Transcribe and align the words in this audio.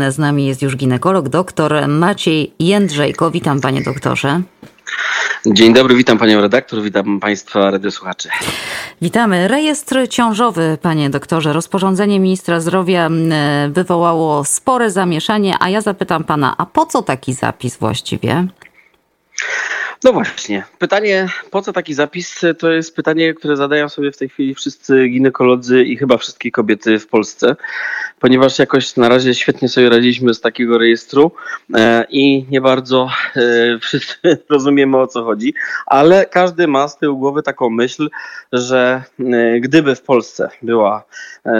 Z 0.00 0.18
nami 0.18 0.46
jest 0.46 0.62
już 0.62 0.76
ginekolog, 0.76 1.28
doktor 1.28 1.88
Maciej 1.88 2.52
Jędrzejko. 2.58 3.30
Witam 3.30 3.60
panie 3.60 3.82
doktorze. 3.82 4.40
Dzień 5.46 5.74
dobry, 5.74 5.94
witam 5.94 6.18
panią 6.18 6.40
redaktor, 6.40 6.82
witam 6.82 7.20
państwa 7.20 7.70
radiosłuchaczy. 7.70 8.28
Witamy. 9.02 9.48
Rejestr 9.48 10.08
ciążowy, 10.08 10.78
panie 10.82 11.10
doktorze. 11.10 11.52
Rozporządzenie 11.52 12.20
ministra 12.20 12.60
zdrowia 12.60 13.10
wywołało 13.68 14.44
spore 14.44 14.90
zamieszanie, 14.90 15.54
a 15.60 15.68
ja 15.68 15.80
zapytam 15.80 16.24
pana, 16.24 16.54
a 16.58 16.66
po 16.66 16.86
co 16.86 17.02
taki 17.02 17.34
zapis 17.34 17.76
właściwie? 17.76 18.46
No 20.04 20.12
właśnie. 20.12 20.64
Pytanie, 20.78 21.28
po 21.50 21.62
co 21.62 21.72
taki 21.72 21.94
zapis, 21.94 22.40
to 22.58 22.70
jest 22.70 22.96
pytanie, 22.96 23.34
które 23.34 23.56
zadają 23.56 23.88
sobie 23.88 24.12
w 24.12 24.16
tej 24.16 24.28
chwili 24.28 24.54
wszyscy 24.54 25.08
ginekolodzy 25.08 25.84
i 25.84 25.96
chyba 25.96 26.16
wszystkie 26.16 26.50
kobiety 26.50 26.98
w 26.98 27.06
Polsce, 27.06 27.56
ponieważ 28.20 28.58
jakoś 28.58 28.96
na 28.96 29.08
razie 29.08 29.34
świetnie 29.34 29.68
sobie 29.68 29.88
radziliśmy 29.88 30.34
z 30.34 30.40
takiego 30.40 30.78
rejestru 30.78 31.32
e, 31.74 32.04
i 32.10 32.46
nie 32.50 32.60
bardzo 32.60 33.08
e, 33.36 33.40
wszyscy 33.78 34.16
rozumiemy 34.50 34.96
o 34.96 35.06
co 35.06 35.24
chodzi, 35.24 35.54
ale 35.86 36.26
każdy 36.26 36.68
ma 36.68 36.88
z 36.88 36.98
tyłu 36.98 37.18
głowy 37.18 37.42
taką 37.42 37.70
myśl, 37.70 38.08
że 38.52 39.02
e, 39.20 39.60
gdyby 39.60 39.94
w 39.94 40.02
Polsce 40.02 40.48
była 40.62 41.04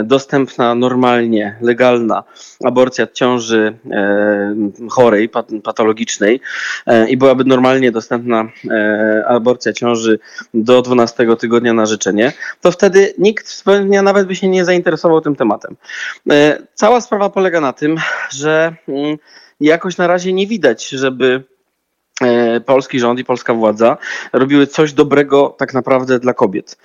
dostępna 0.05 0.75
normalnie, 0.75 1.57
legalna 1.61 2.25
aborcja 2.65 3.07
ciąży 3.07 3.77
chorej, 4.91 5.29
patologicznej 5.65 6.41
i 7.09 7.17
byłaby 7.17 7.45
normalnie 7.45 7.93
dostępna 7.93 8.49
aborcja 9.27 9.73
ciąży 9.73 10.19
do 10.55 10.83
12 10.83 11.37
tygodnia 11.37 11.73
na 11.73 11.87
życzenie, 11.87 12.33
to 12.61 12.73
wtedy 12.73 13.15
nikt 13.19 13.65
nawet 14.03 14.27
by 14.27 14.37
się 14.37 14.49
nie 14.49 14.65
zainteresował 14.65 15.21
tym 15.21 15.37
tematem. 15.37 15.77
E, 16.47 16.67
cała 16.75 17.01
sprawa 17.01 17.31
polega 17.31 17.61
na 17.61 17.73
tym, 17.73 17.97
że 18.31 18.77
mm, 18.89 19.17
jakoś 19.61 19.97
na 19.97 20.07
razie 20.07 20.33
nie 20.33 20.47
widać, 20.47 20.89
żeby 20.89 21.45
e, 22.23 22.61
polski 22.61 23.01
rząd 23.01 23.21
i 23.21 23.25
polska 23.25 23.55
władza 23.55 23.97
robiły 24.33 24.67
coś 24.67 24.93
dobrego 24.93 25.55
tak 25.59 25.75
naprawdę 25.75 26.19
dla 26.19 26.35
kobiet. 26.35 26.79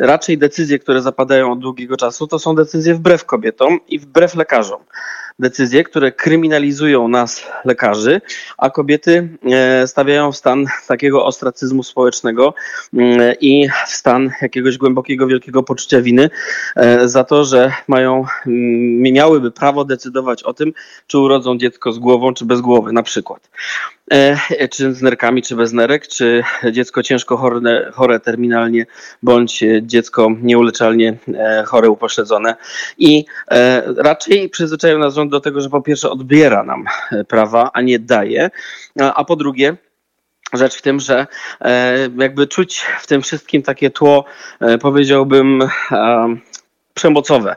Raczej 0.00 0.38
decyzje, 0.38 0.78
które 0.78 1.02
zapadają 1.02 1.52
od 1.52 1.58
długiego 1.58 1.96
czasu, 1.96 2.26
to 2.26 2.38
są 2.38 2.54
decyzje 2.54 2.94
wbrew 2.94 3.24
kobietom 3.24 3.78
i 3.88 3.98
wbrew 3.98 4.34
lekarzom 4.34 4.80
decyzje, 5.38 5.84
które 5.84 6.12
kryminalizują 6.12 7.08
nas, 7.08 7.46
lekarzy, 7.64 8.20
a 8.58 8.70
kobiety 8.70 9.28
e, 9.52 9.86
stawiają 9.86 10.32
w 10.32 10.36
stan 10.36 10.66
takiego 10.88 11.24
ostracyzmu 11.24 11.82
społecznego 11.82 12.54
mm, 12.94 13.34
i 13.40 13.68
w 13.86 13.90
stan 13.90 14.30
jakiegoś 14.42 14.78
głębokiego, 14.78 15.26
wielkiego 15.26 15.62
poczucia 15.62 16.00
winy 16.00 16.30
e, 16.76 17.08
za 17.08 17.24
to, 17.24 17.44
że 17.44 17.72
mają, 17.88 18.24
mm, 18.46 19.02
miałyby 19.12 19.50
prawo 19.50 19.84
decydować 19.84 20.42
o 20.42 20.54
tym, 20.54 20.72
czy 21.06 21.18
urodzą 21.18 21.58
dziecko 21.58 21.92
z 21.92 21.98
głową, 21.98 22.34
czy 22.34 22.44
bez 22.44 22.60
głowy, 22.60 22.92
na 22.92 23.02
przykład. 23.02 23.50
E, 24.10 24.68
czy 24.68 24.94
z 24.94 25.02
nerkami, 25.02 25.42
czy 25.42 25.56
bez 25.56 25.72
nerek, 25.72 26.08
czy 26.08 26.42
dziecko 26.72 27.02
ciężko 27.02 27.36
chore, 27.36 27.90
chore 27.92 28.20
terminalnie, 28.20 28.86
bądź 29.22 29.64
dziecko 29.82 30.30
nieuleczalnie 30.42 31.16
chore, 31.66 31.90
upośledzone. 31.90 32.54
I 32.98 33.24
raczej 33.96 34.48
przyzwyczają 34.48 34.98
nas 34.98 35.14
do 35.28 35.40
tego, 35.40 35.60
że 35.60 35.70
po 35.70 35.82
pierwsze 35.82 36.10
odbiera 36.10 36.62
nam 36.64 36.84
e, 37.12 37.24
prawa, 37.24 37.70
a 37.72 37.80
nie 37.80 37.98
daje, 37.98 38.50
a 39.00 39.24
po 39.24 39.36
drugie, 39.36 39.76
rzecz 40.52 40.78
w 40.78 40.82
tym, 40.82 41.00
że 41.00 41.26
e, 41.60 41.98
jakby 42.18 42.46
czuć 42.46 42.84
w 43.00 43.06
tym 43.06 43.22
wszystkim 43.22 43.62
takie 43.62 43.90
tło, 43.90 44.24
e, 44.60 44.78
powiedziałbym, 44.78 45.68
przemocowe, 46.94 47.56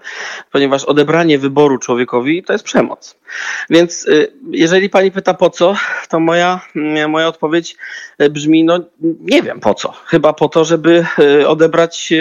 ponieważ 0.52 0.86
odebranie 0.86 1.40
wyboru 1.40 1.78
człowiekowi 1.78 2.44
to 2.44 2.54
jest 2.54 2.66
przemoc. 2.66 3.16
Więc 3.70 4.08
y, 4.08 4.34
jeżeli 4.52 4.90
pani 4.90 5.12
pyta 5.12 5.34
po 5.34 5.50
co, 5.50 5.76
to 6.10 6.20
moja, 6.20 6.62
mm, 6.76 7.10
moja 7.10 7.28
odpowiedź 7.28 7.76
y, 8.22 8.30
brzmi, 8.30 8.64
no 8.64 8.80
nie 9.22 9.44
wiem 9.44 9.60
po 9.60 9.74
co. 9.74 9.94
Chyba 10.06 10.34
po 10.34 10.50
to, 10.50 10.66
żeby 10.66 11.06
y, 11.20 11.48
odebrać 11.48 12.14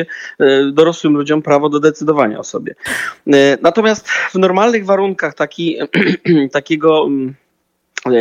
dorosłym 0.73 1.13
ludziom 1.13 1.43
prawo 1.43 1.69
do 1.69 1.81
decydowania 1.81 2.39
o 2.39 2.45
sobie. 2.45 2.75
Natomiast 3.63 4.09
w 4.09 4.35
normalnych 4.35 4.85
warunkach 4.87 5.35
taki, 5.35 5.77
takiego 6.53 7.05
mm, 7.07 7.35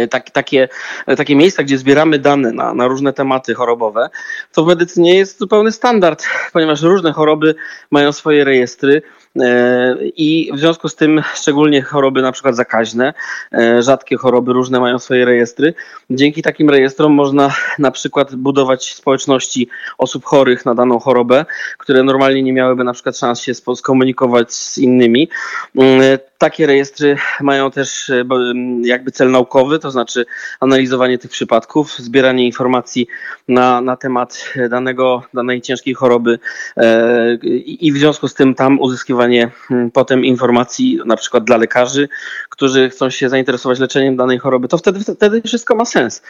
tak, 0.09 0.29
takie, 0.29 0.69
takie 1.17 1.35
miejsca, 1.35 1.63
gdzie 1.63 1.77
zbieramy 1.77 2.19
dane 2.19 2.51
na, 2.51 2.73
na 2.73 2.87
różne 2.87 3.13
tematy 3.13 3.53
chorobowe, 3.53 4.09
to 4.51 4.63
w 4.63 4.67
medycynie 4.67 5.15
jest 5.15 5.39
zupełny 5.39 5.71
standard, 5.71 6.25
ponieważ 6.53 6.81
różne 6.81 7.13
choroby 7.13 7.55
mają 7.91 8.11
swoje 8.11 8.43
rejestry. 8.43 9.01
E, 9.41 9.95
I 10.01 10.51
w 10.53 10.59
związku 10.59 10.89
z 10.89 10.95
tym, 10.95 11.21
szczególnie 11.35 11.81
choroby 11.81 12.21
na 12.21 12.31
przykład 12.31 12.55
zakaźne, 12.55 13.13
e, 13.53 13.83
rzadkie 13.83 14.17
choroby 14.17 14.53
różne 14.53 14.79
mają 14.79 14.99
swoje 14.99 15.25
rejestry. 15.25 15.73
Dzięki 16.09 16.41
takim 16.41 16.69
rejestrom 16.69 17.13
można 17.13 17.55
na 17.79 17.91
przykład 17.91 18.35
budować 18.35 18.93
społeczności 18.93 19.69
osób 19.97 20.25
chorych 20.25 20.65
na 20.65 20.75
daną 20.75 20.99
chorobę, 20.99 21.45
które 21.77 22.03
normalnie 22.03 22.43
nie 22.43 22.53
miałyby 22.53 22.83
na 22.83 22.93
przykład 22.93 23.17
szans 23.17 23.41
się 23.41 23.53
skomunikować 23.75 24.53
z 24.53 24.77
innymi. 24.77 25.29
Takie 26.37 26.67
rejestry 26.67 27.17
mają 27.41 27.71
też 27.71 28.11
jakby 28.81 29.11
cel 29.11 29.31
naukowy, 29.31 29.79
to 29.79 29.91
znaczy 29.91 30.25
analizowanie 30.59 31.17
tych 31.17 31.31
przypadków, 31.31 31.97
zbieranie 31.97 32.45
informacji 32.45 33.07
na, 33.47 33.81
na 33.81 33.95
temat 33.95 34.53
danego, 34.69 35.23
danej 35.33 35.61
ciężkiej 35.61 35.93
choroby 35.93 36.39
e, 36.77 37.35
i 37.65 37.91
w 37.91 37.97
związku 37.97 38.27
z 38.27 38.33
tym 38.33 38.55
tam 38.55 38.79
uzyskiwanie 38.79 39.51
potem 39.93 40.25
informacji 40.25 40.99
na 41.05 41.17
przykład 41.17 41.43
dla 41.43 41.57
lekarzy, 41.57 42.09
którzy 42.49 42.89
chcą 42.89 43.09
się 43.09 43.29
zainteresować 43.29 43.79
leczeniem 43.79 44.15
danej 44.15 44.37
choroby, 44.37 44.67
to 44.67 44.77
wtedy, 44.77 44.99
wtedy 45.15 45.41
wszystko 45.41 45.75
ma 45.75 45.85
sens. 45.85 46.21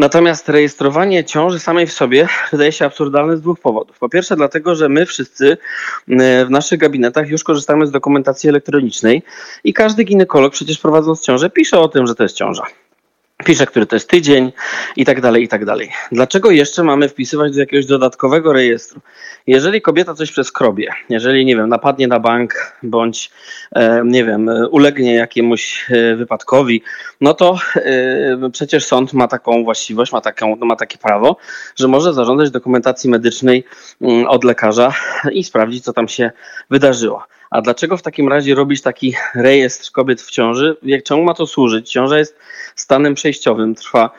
Natomiast 0.00 0.48
rejestrowanie 0.48 1.24
ciąży 1.24 1.58
samej 1.58 1.86
w 1.86 1.92
sobie 1.92 2.28
wydaje 2.52 2.72
się 2.72 2.84
absurdalne 2.84 3.36
z 3.36 3.40
dwóch 3.40 3.60
powodów. 3.60 3.98
Po 3.98 4.08
pierwsze, 4.08 4.36
dlatego, 4.36 4.74
że 4.74 4.88
my 4.88 5.06
wszyscy 5.06 5.56
e, 6.08 6.46
w 6.46 6.50
naszych 6.50 6.80
gabinetach 6.80 7.28
już 7.28 7.44
korzystamy 7.44 7.86
z 7.86 7.90
dokumentacji 7.90 8.48
elektronicznej 8.48 9.22
i 9.64 9.72
każdy 9.72 10.04
ginekolog 10.04 10.52
przecież 10.52 10.78
prowadząc 10.78 11.20
ciążę 11.20 11.50
pisze 11.50 11.78
o 11.78 11.88
tym, 11.88 12.06
że 12.06 12.14
to 12.14 12.22
jest 12.22 12.36
ciąża 12.36 12.62
pisze, 13.44 13.66
który 13.66 13.86
to 13.86 13.96
jest 13.96 14.08
tydzień 14.08 14.52
i 14.96 15.04
tak 15.04 15.20
dalej, 15.20 15.42
i 15.42 15.48
tak 15.48 15.64
dalej. 15.64 15.90
Dlaczego 16.12 16.50
jeszcze 16.50 16.82
mamy 16.82 17.08
wpisywać 17.08 17.54
do 17.54 17.60
jakiegoś 17.60 17.86
dodatkowego 17.86 18.52
rejestru? 18.52 19.00
Jeżeli 19.46 19.82
kobieta 19.82 20.14
coś 20.14 20.32
przeskrobie, 20.32 20.92
jeżeli, 21.08 21.44
nie 21.44 21.56
wiem, 21.56 21.68
napadnie 21.68 22.08
na 22.08 22.20
bank, 22.20 22.76
bądź, 22.82 23.30
e, 23.72 24.02
nie 24.04 24.24
wiem, 24.24 24.50
ulegnie 24.70 25.14
jakiemuś 25.14 25.86
e, 25.90 26.16
wypadkowi, 26.16 26.82
no 27.20 27.34
to 27.34 27.58
e, 27.76 28.50
przecież 28.52 28.84
sąd 28.84 29.12
ma 29.12 29.28
taką 29.28 29.64
właściwość, 29.64 30.12
ma, 30.12 30.20
taką, 30.20 30.56
ma 30.56 30.76
takie 30.76 30.98
prawo, 30.98 31.36
że 31.76 31.88
może 31.88 32.14
zażądać 32.14 32.50
dokumentacji 32.50 33.10
medycznej 33.10 33.64
mm, 34.00 34.26
od 34.26 34.44
lekarza 34.44 34.92
i 35.32 35.44
sprawdzić, 35.44 35.84
co 35.84 35.92
tam 35.92 36.08
się 36.08 36.30
wydarzyło. 36.70 37.24
A 37.50 37.60
dlaczego 37.60 37.96
w 37.96 38.02
takim 38.02 38.28
razie 38.28 38.54
robić 38.54 38.82
taki 38.82 39.14
rejestr 39.34 39.92
kobiet 39.92 40.22
w 40.22 40.30
ciąży? 40.30 40.76
Jak, 40.82 41.02
czemu 41.02 41.22
ma 41.22 41.34
to 41.34 41.46
służyć? 41.46 41.90
Ciąża 41.90 42.18
jest 42.18 42.36
stanem 42.76 43.14
przejściowym, 43.14 43.74
trwa 43.74 44.10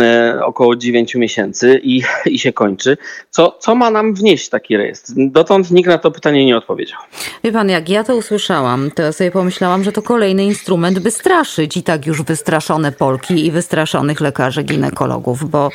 e, 0.00 0.40
około 0.44 0.76
9 0.76 1.14
miesięcy 1.14 1.80
i, 1.82 2.02
i 2.34 2.38
się 2.38 2.52
kończy. 2.52 2.96
Co, 3.30 3.56
co 3.60 3.74
ma 3.74 3.90
nam 3.90 4.14
wnieść 4.14 4.48
taki 4.48 4.76
rejestr? 4.76 5.12
Dotąd 5.16 5.70
nikt 5.70 5.88
na 5.88 5.98
to 5.98 6.10
pytanie 6.10 6.46
nie 6.46 6.56
odpowiedział. 6.56 6.98
Wie 7.44 7.52
pan, 7.52 7.68
jak 7.68 7.88
ja 7.88 8.04
to 8.04 8.16
usłyszałam, 8.16 8.90
to 8.90 9.02
ja 9.02 9.12
sobie 9.12 9.30
pomyślałam, 9.30 9.84
że 9.84 9.92
to 9.92 10.02
kolejny 10.02 10.44
instrument, 10.44 10.98
by 10.98 11.10
straszyć 11.10 11.76
i 11.76 11.82
tak 11.82 12.06
już 12.06 12.22
wystraszone 12.22 12.92
Polki 12.92 13.46
i 13.46 13.50
wystraszonych 13.50 14.20
lekarzy 14.20 14.62
ginekologów, 14.62 15.50
bo, 15.50 15.70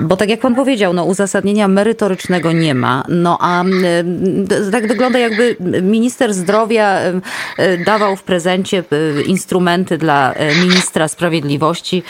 bo 0.00 0.16
tak 0.16 0.28
jak 0.28 0.40
pan 0.40 0.54
powiedział, 0.54 0.92
no 0.92 1.04
uzasadnienia 1.04 1.68
merytorycznego 1.68 2.52
nie 2.52 2.74
ma. 2.74 3.04
No 3.08 3.38
a 3.40 3.64
e, 3.64 4.70
tak 4.72 4.88
wygląda 4.88 5.18
jakby 5.18 5.56
minister 5.82 6.34
zdrowia 6.34 6.98
e, 7.56 7.78
dawał 7.78 8.16
w 8.16 8.22
prezencie 8.22 8.78
e, 9.18 9.22
instrumenty 9.22 9.98
dla 9.98 10.32
e, 10.32 10.54
ministra 10.54 11.08
sprawiedliwości, 11.08 12.02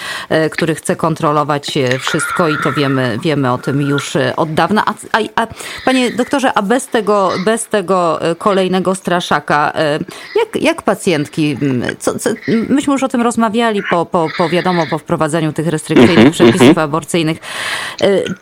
który 0.50 0.74
chce 0.74 0.96
kontrolować 0.96 1.78
wszystko 2.00 2.48
i 2.48 2.56
to 2.64 2.72
wiemy, 2.72 3.18
wiemy 3.22 3.52
o 3.52 3.58
tym 3.58 3.80
już 3.80 4.12
od 4.36 4.54
dawna. 4.54 4.84
A, 4.86 5.18
a, 5.18 5.42
a 5.42 5.46
panie 5.84 6.10
doktorze, 6.10 6.52
a 6.54 6.62
bez 6.62 6.86
tego, 6.88 7.32
bez 7.44 7.68
tego 7.68 8.20
kolejnego 8.38 8.94
straszaka, 8.94 9.72
jak, 10.36 10.62
jak 10.62 10.82
pacjentki, 10.82 11.56
co, 11.98 12.18
co, 12.18 12.30
myśmy 12.68 12.92
już 12.92 13.02
o 13.02 13.08
tym 13.08 13.22
rozmawiali 13.22 13.82
po, 13.90 14.06
po, 14.06 14.28
po 14.38 14.48
wiadomo, 14.48 14.86
po 14.86 14.98
wprowadzeniu 14.98 15.52
tych 15.52 15.68
restrykcyjnych 15.68 16.18
mhm, 16.18 16.32
przepisów 16.32 16.68
mhm. 16.68 16.84
aborcyjnych. 16.84 17.38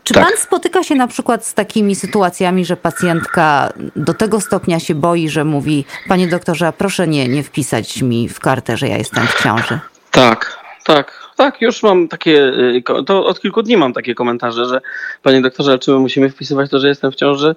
Czy 0.05 0.15
tak. 0.15 0.25
pan 0.25 0.37
spotyka 0.37 0.83
się 0.83 0.95
na 0.95 1.07
przykład 1.07 1.47
z 1.47 1.55
takimi 1.55 1.95
sytuacjami, 1.95 2.65
że 2.65 2.77
pacjentka 2.77 3.73
do 3.97 4.15
tego 4.15 4.41
stopnia 4.41 4.81
się 4.81 4.95
boi, 4.95 5.29
że 5.29 5.45
mówi, 5.45 5.63
mówi, 5.63 5.85
panie 6.09 6.29
doktorze, 6.29 6.73
proszę 6.79 7.07
nie, 7.09 7.29
nie 7.29 7.43
wpisać 7.43 8.03
mi 8.03 8.29
w 8.29 8.41
kartę, 8.41 8.77
że 8.77 8.89
ja 8.89 8.97
jestem 8.97 9.27
w 9.27 9.43
ciąży. 9.43 9.79
Tak, 10.11 10.59
tak. 10.85 11.23
Tak, 11.37 11.61
już 11.61 11.83
mam 11.83 12.09
takie, 12.09 12.45
y, 12.45 12.83
to 13.07 13.27
od 13.27 13.41
kilku 13.41 13.63
dni 13.63 13.77
mam 13.77 13.93
takie 13.93 14.15
komentarze, 14.15 14.67
że 14.67 14.81
panie 15.23 15.41
doktorze, 15.41 15.79
czy 15.79 15.91
my 15.91 15.99
musimy 15.99 16.31
wpisywać 16.31 16.71
to, 16.71 16.79
że 16.79 16.89
jestem 16.89 17.13
w 17.13 17.15
ciąży? 17.15 17.55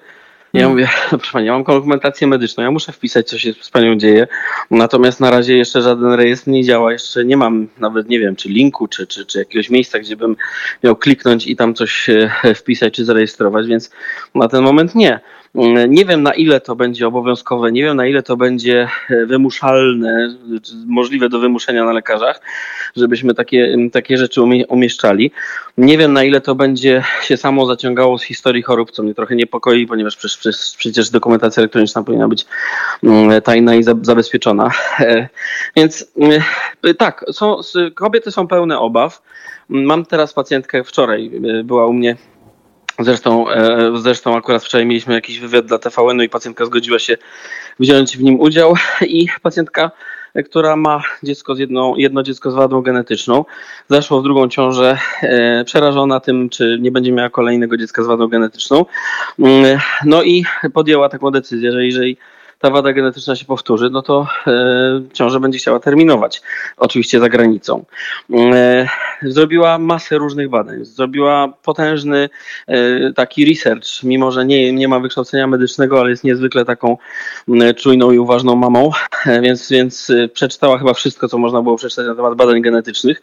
Ja 0.56 0.62
mm. 0.62 0.72
mówię, 0.72 0.88
proszę 1.10 1.32
pani, 1.34 1.46
ja 1.46 1.54
mam 1.54 1.64
dokumentację 1.64 2.28
medyczną, 2.28 2.64
ja 2.64 2.72
muszę 2.72 2.92
wpisać, 2.92 3.30
co 3.30 3.40
się 3.40 3.54
z 3.62 3.70
panią 3.70 3.96
dzieje, 3.96 4.28
natomiast 4.72 5.20
na 5.20 5.32
razie 5.32 5.58
jeszcze 5.58 5.82
żaden 5.82 6.14
rejestr 6.14 6.48
nie 6.48 6.64
działa, 6.64 6.92
jeszcze 6.92 7.26
nie 7.26 7.38
mam 7.38 7.68
nawet, 7.78 8.10
nie 8.10 8.20
wiem, 8.20 8.36
czy 8.36 8.50
linku, 8.50 8.88
czy, 8.88 9.08
czy, 9.08 9.26
czy 9.26 9.40
jakiegoś 9.40 9.70
miejsca, 9.70 10.00
gdzie 10.00 10.16
bym 10.16 10.36
miał 10.84 10.96
kliknąć 10.96 11.48
i 11.48 11.56
tam 11.56 11.74
coś 11.74 12.10
e, 12.10 12.30
wpisać, 12.62 12.94
czy 12.94 13.06
zarejestrować, 13.06 13.68
więc 13.68 13.92
na 14.36 14.48
ten 14.48 14.64
moment 14.64 14.96
nie. 14.96 15.20
Nie 15.88 16.06
wiem 16.06 16.24
na 16.24 16.34
ile 16.34 16.62
to 16.62 16.76
będzie 16.76 17.08
obowiązkowe, 17.08 17.72
nie 17.72 17.84
wiem 17.84 17.98
na 17.98 18.08
ile 18.08 18.24
to 18.24 18.38
będzie 18.38 18.88
e, 19.10 19.26
wymuszalne, 19.26 20.36
możliwe 20.88 21.30
do 21.30 21.40
wymuszenia 21.40 21.86
na 21.86 21.94
lekarzach, 21.94 22.42
żebyśmy 22.96 23.34
takie, 23.34 23.78
takie 23.92 24.18
rzeczy 24.18 24.42
umieszczali. 24.68 25.32
Nie 25.78 25.98
wiem 25.98 26.14
na 26.14 26.24
ile 26.24 26.42
to 26.42 26.56
będzie 26.56 27.04
się 27.22 27.38
samo 27.38 27.66
zaciągało 27.66 28.18
z 28.18 28.24
historii 28.24 28.64
chorób, 28.64 28.92
co 28.92 29.04
mnie 29.04 29.14
trochę 29.14 29.36
niepokoi, 29.36 29.88
ponieważ 29.88 30.18
przecież, 30.78 31.10
dokumentacja 31.10 31.62
elektroniczna 31.62 32.04
powinna 32.04 32.28
być 32.28 32.46
tajna 33.44 33.76
i 33.76 33.84
zabezpieczona. 33.84 34.72
E, 35.00 35.30
więc 35.76 36.12
e, 36.84 36.94
tak, 36.94 37.26
są, 37.32 37.60
kobiety 37.96 38.32
są 38.32 38.48
pełne 38.48 38.80
obaw. 38.80 39.22
Mam 39.70 40.06
teraz 40.06 40.34
pacjentkę 40.34 40.84
wczoraj, 40.84 41.32
była 41.64 41.86
u 41.86 41.94
mnie 41.94 42.16
Zresztą, 43.00 43.50
e, 43.50 43.92
zresztą 43.96 44.38
akurat 44.38 44.64
wczoraj 44.64 44.86
mieliśmy 44.86 45.14
jakiś 45.14 45.40
wywiad 45.40 45.66
dla 45.66 45.80
TVN-u 45.80 46.24
i 46.24 46.30
pacjentka 46.30 46.66
zgodziła 46.66 47.00
się 47.00 47.18
wziąć 47.80 48.18
w 48.18 48.24
nim 48.24 48.40
udział 48.40 48.74
i 49.08 49.28
pacjentka, 49.42 49.92
która 50.46 50.76
ma 50.76 51.02
dziecko 51.24 51.56
z 51.56 51.60
jedną, 51.60 51.96
jedno 51.96 52.24
dziecko 52.24 52.52
z 52.52 52.54
wadą 52.54 52.82
genetyczną, 52.82 53.46
zaszło 53.90 54.20
w 54.20 54.24
drugą 54.24 54.50
ciążę, 54.50 54.98
e, 55.22 55.64
przerażona 55.64 56.20
tym, 56.20 56.50
czy 56.50 56.78
nie 56.82 56.92
będzie 56.92 57.12
miała 57.12 57.30
kolejnego 57.30 57.78
dziecka 57.78 58.04
z 58.04 58.08
wadą 58.08 58.28
genetyczną. 58.28 58.86
Mm, 59.40 59.80
no 60.06 60.24
i 60.24 60.46
podjęła 60.74 61.10
taką 61.10 61.32
decyzję, 61.32 61.72
że 61.72 61.86
jeżeli 61.86 62.18
ta 62.60 62.70
wada 62.70 62.94
genetyczna 62.94 63.36
się 63.36 63.46
powtórzy, 63.46 63.90
no 63.90 64.02
to 64.02 64.28
e, 64.48 64.54
ciążę 65.14 65.40
będzie 65.40 65.60
chciała 65.60 65.80
terminować, 65.80 66.42
oczywiście 66.78 67.20
za 67.20 67.30
granicą. 67.30 67.86
E, 68.34 68.88
zrobiła 69.22 69.78
masę 69.78 70.18
różnych 70.18 70.50
badań, 70.50 70.86
zrobiła 70.86 71.54
potężny 71.64 72.30
e, 72.68 73.14
taki 73.14 73.50
research, 73.50 74.04
mimo 74.04 74.32
że 74.32 74.46
nie, 74.46 74.74
nie 74.74 74.88
ma 74.88 75.00
wykształcenia 75.00 75.48
medycznego, 75.48 76.00
ale 76.00 76.10
jest 76.10 76.24
niezwykle 76.24 76.66
taką 76.66 76.98
czujną 77.78 78.12
i 78.12 78.20
uważną 78.20 78.56
mamą, 78.56 78.92
więc, 79.44 79.70
więc 79.70 80.12
przeczytała 80.34 80.78
chyba 80.78 80.94
wszystko, 80.94 81.28
co 81.28 81.38
można 81.38 81.62
było 81.62 81.78
przeczytać 81.78 82.08
na 82.08 82.16
temat 82.16 82.36
badań 82.36 82.62
genetycznych. 82.62 83.22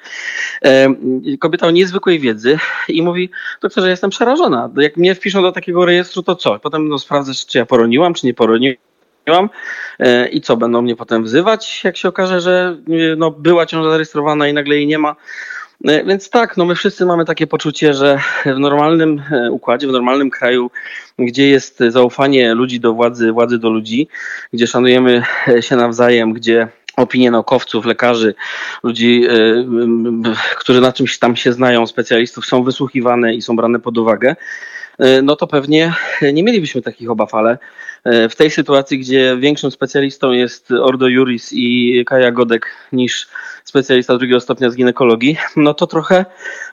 Kobieta 1.41 1.67
o 1.67 1.71
niezwykłej 1.71 2.19
wiedzy 2.19 2.59
i 2.89 3.03
mówi, 3.03 3.31
doktorze, 3.63 3.91
jestem 3.91 4.11
przerażona. 4.11 4.71
Jak 4.77 4.97
mnie 4.97 5.15
wpiszą 5.15 5.43
do 5.43 5.53
takiego 5.53 5.85
rejestru, 5.85 6.23
to 6.23 6.37
co? 6.37 6.59
Potem 6.59 6.89
no, 6.89 6.99
sprawdzę, 6.99 7.33
czy 7.49 7.59
ja 7.59 7.67
poroniłam, 7.67 8.15
czy 8.15 8.27
nie 8.27 8.35
poroniłam 8.35 8.92
E, 9.99 10.29
I 10.29 10.41
co, 10.41 10.57
będą 10.57 10.83
mnie 10.83 10.97
potem 10.97 11.25
wzywać, 11.25 11.85
jak 11.85 11.97
się 11.97 12.09
okaże, 12.09 12.41
że 12.41 12.77
e, 12.89 13.17
no, 13.17 13.31
była 13.31 13.67
ciąża 13.67 13.91
zarejestrowana 13.91 14.49
i 14.49 14.53
nagle 14.53 14.75
jej 14.75 14.87
nie 14.87 14.99
ma. 14.99 15.17
E, 15.85 16.05
więc 16.05 16.31
tak, 16.31 16.57
no 16.57 16.65
my 16.65 16.75
wszyscy 16.75 17.07
mamy 17.07 17.25
takie 17.25 17.47
poczucie, 17.47 17.95
że 17.95 18.19
w 18.47 18.59
normalnym 18.59 19.23
układzie, 19.51 19.89
w 19.89 19.93
normalnym 19.93 20.31
kraju, 20.31 20.71
gdzie 21.19 21.49
jest 21.49 21.79
zaufanie 21.89 22.55
ludzi 22.55 22.81
do 22.81 22.93
władzy, 22.93 23.33
władzy 23.33 23.59
do 23.59 23.71
ludzi, 23.71 24.09
gdzie 24.53 24.67
szanujemy 24.67 25.23
się 25.61 25.77
nawzajem, 25.77 26.33
gdzie 26.33 26.69
opinie 26.97 27.31
naukowców, 27.31 27.87
lekarzy, 27.87 28.35
ludzi, 28.83 29.27
którzy 30.59 30.81
na 30.81 30.93
czymś 30.93 31.19
tam 31.19 31.37
się 31.37 31.53
znają, 31.53 31.87
specjalistów 31.87 32.47
są 32.47 32.63
wysłuchiwane 32.65 33.35
i 33.35 33.43
są 33.43 33.57
brane 33.57 33.81
pod 33.81 33.99
uwagę, 33.99 34.37
no 35.23 35.37
to 35.37 35.47
pewnie 35.47 35.93
nie 36.33 36.43
mielibyśmy 36.43 36.83
takich 36.83 37.11
obaw, 37.11 37.35
ale 37.35 37.59
w 38.05 38.37
tej 38.37 38.51
sytuacji, 38.51 38.99
gdzie 38.99 39.37
większym 39.41 39.71
specjalistą 39.71 40.33
jest 40.33 40.71
Ordo 40.71 41.09
Juris 41.09 41.53
i 41.53 42.05
Kaja 42.07 42.31
Godek 42.31 42.67
niż 42.93 43.29
specjalista 43.65 44.19
drugiego 44.19 44.41
stopnia 44.41 44.71
z 44.71 44.77
ginekologii, 44.77 45.37
no 45.57 45.75
to 45.75 45.87
trochę 45.87 46.25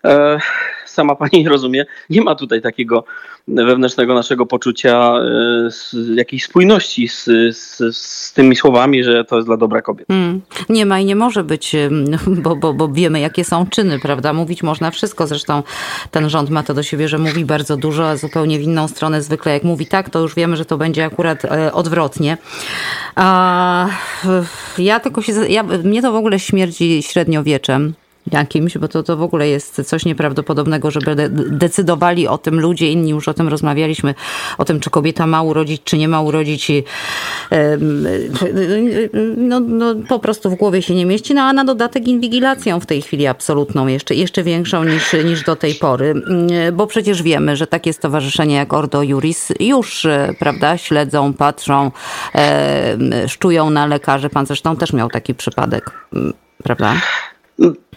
e, 0.06 0.40
sama 0.90 1.16
pani 1.16 1.48
rozumie, 1.48 1.86
nie 2.10 2.22
ma 2.22 2.36
tutaj 2.36 2.62
takiego 2.62 3.04
wewnętrznego 3.48 4.14
naszego 4.14 4.46
poczucia 4.46 5.14
y, 5.94 6.16
jakiejś 6.16 6.44
spójności 6.44 7.08
z, 7.08 7.26
z, 7.58 7.98
z, 7.98 8.34
tymi 8.34 8.56
słowami, 8.56 9.04
że 9.04 9.26
to 9.26 9.36
jest 9.36 9.48
dla 9.48 9.58
dobra 9.58 9.82
kobiet. 9.82 10.08
Hmm. 10.08 10.42
Nie 10.70 10.86
ma 10.86 11.00
i 11.00 11.06
nie 11.06 11.16
może 11.16 11.44
być, 11.44 11.76
bo, 12.44 12.56
bo, 12.56 12.74
bo 12.74 12.88
wiemy, 12.88 13.20
jakie 13.20 13.44
są 13.44 13.66
czyny, 13.68 14.00
prawda? 14.00 14.34
Mówić 14.34 14.64
można 14.64 14.92
wszystko. 14.92 15.28
Zresztą 15.28 15.64
ten 16.12 16.30
rząd 16.30 16.50
ma 16.50 16.64
to 16.64 16.74
do 16.74 16.84
siebie, 16.84 17.08
że 17.08 17.18
mówi 17.18 17.46
bardzo 17.46 17.78
dużo, 17.78 18.10
a 18.10 18.16
zupełnie 18.16 18.60
w 18.60 18.62
inną 18.62 18.88
stronę 18.88 19.22
zwykle 19.22 19.54
jak 19.54 19.64
mówi 19.64 19.86
tak, 19.86 20.10
to 20.10 20.20
już 20.20 20.36
wiemy, 20.36 20.58
że 20.58 20.66
to 20.66 20.78
będzie 20.78 21.06
akurat 21.06 21.46
e, 21.46 21.74
odwrotnie. 21.74 22.38
A 23.16 23.88
ja 24.78 25.00
tylko 25.00 25.22
się, 25.22 25.32
ja, 25.50 25.64
mnie 25.64 26.02
to 26.02 26.12
w 26.12 26.16
ogóle 26.16 26.40
śmierdzi 26.40 27.04
średniowieczem 27.04 27.94
jakimś, 28.32 28.78
bo 28.78 28.88
to, 28.88 29.04
to 29.04 29.18
w 29.18 29.22
ogóle 29.22 29.48
jest 29.48 29.82
coś 29.86 30.06
nieprawdopodobnego, 30.06 30.92
żeby 30.92 31.16
de 31.16 31.30
decydowali 31.30 32.28
o 32.28 32.38
tym 32.38 32.60
ludzie, 32.60 32.92
inni 32.92 33.10
już 33.12 33.28
o 33.28 33.34
tym 33.34 33.48
rozmawialiśmy, 33.48 34.16
o 34.58 34.66
tym, 34.66 34.80
czy 34.80 34.90
kobieta 34.90 35.28
ma 35.28 35.42
urodzić, 35.42 35.82
czy 35.84 35.98
nie 35.98 36.08
ma 36.08 36.22
urodzić. 36.22 36.72
No, 39.38 39.60
no, 39.60 39.96
po 40.10 40.20
prostu 40.20 40.50
w 40.50 40.56
głowie 40.56 40.82
się 40.82 40.96
nie 40.96 41.06
mieści, 41.06 41.34
no 41.34 41.42
a 41.42 41.54
na 41.54 41.66
dodatek 41.66 42.08
inwigilacją 42.08 42.80
w 42.80 42.86
tej 42.86 43.02
chwili 43.02 43.28
absolutną, 43.28 43.88
jeszcze, 43.88 44.16
jeszcze 44.16 44.44
większą 44.44 44.84
niż, 44.84 45.14
niż 45.26 45.44
do 45.44 45.56
tej 45.56 45.76
pory, 45.76 46.14
bo 46.74 46.88
przecież 46.88 47.24
wiemy, 47.24 47.56
że 47.56 47.68
takie 47.68 47.94
stowarzyszenia 47.94 48.60
jak 48.60 48.74
Ordo 48.74 49.04
Juris 49.04 49.48
już, 49.60 50.08
prawda, 50.40 50.78
śledzą, 50.78 51.34
patrzą, 51.34 51.92
szczują 53.28 53.70
na 53.70 53.86
lekarzy. 53.86 54.30
Pan 54.30 54.46
zresztą 54.46 54.76
też 54.76 54.94
miał 54.94 55.10
taki 55.10 55.36
przypadek, 55.36 55.92
prawda? 56.64 56.94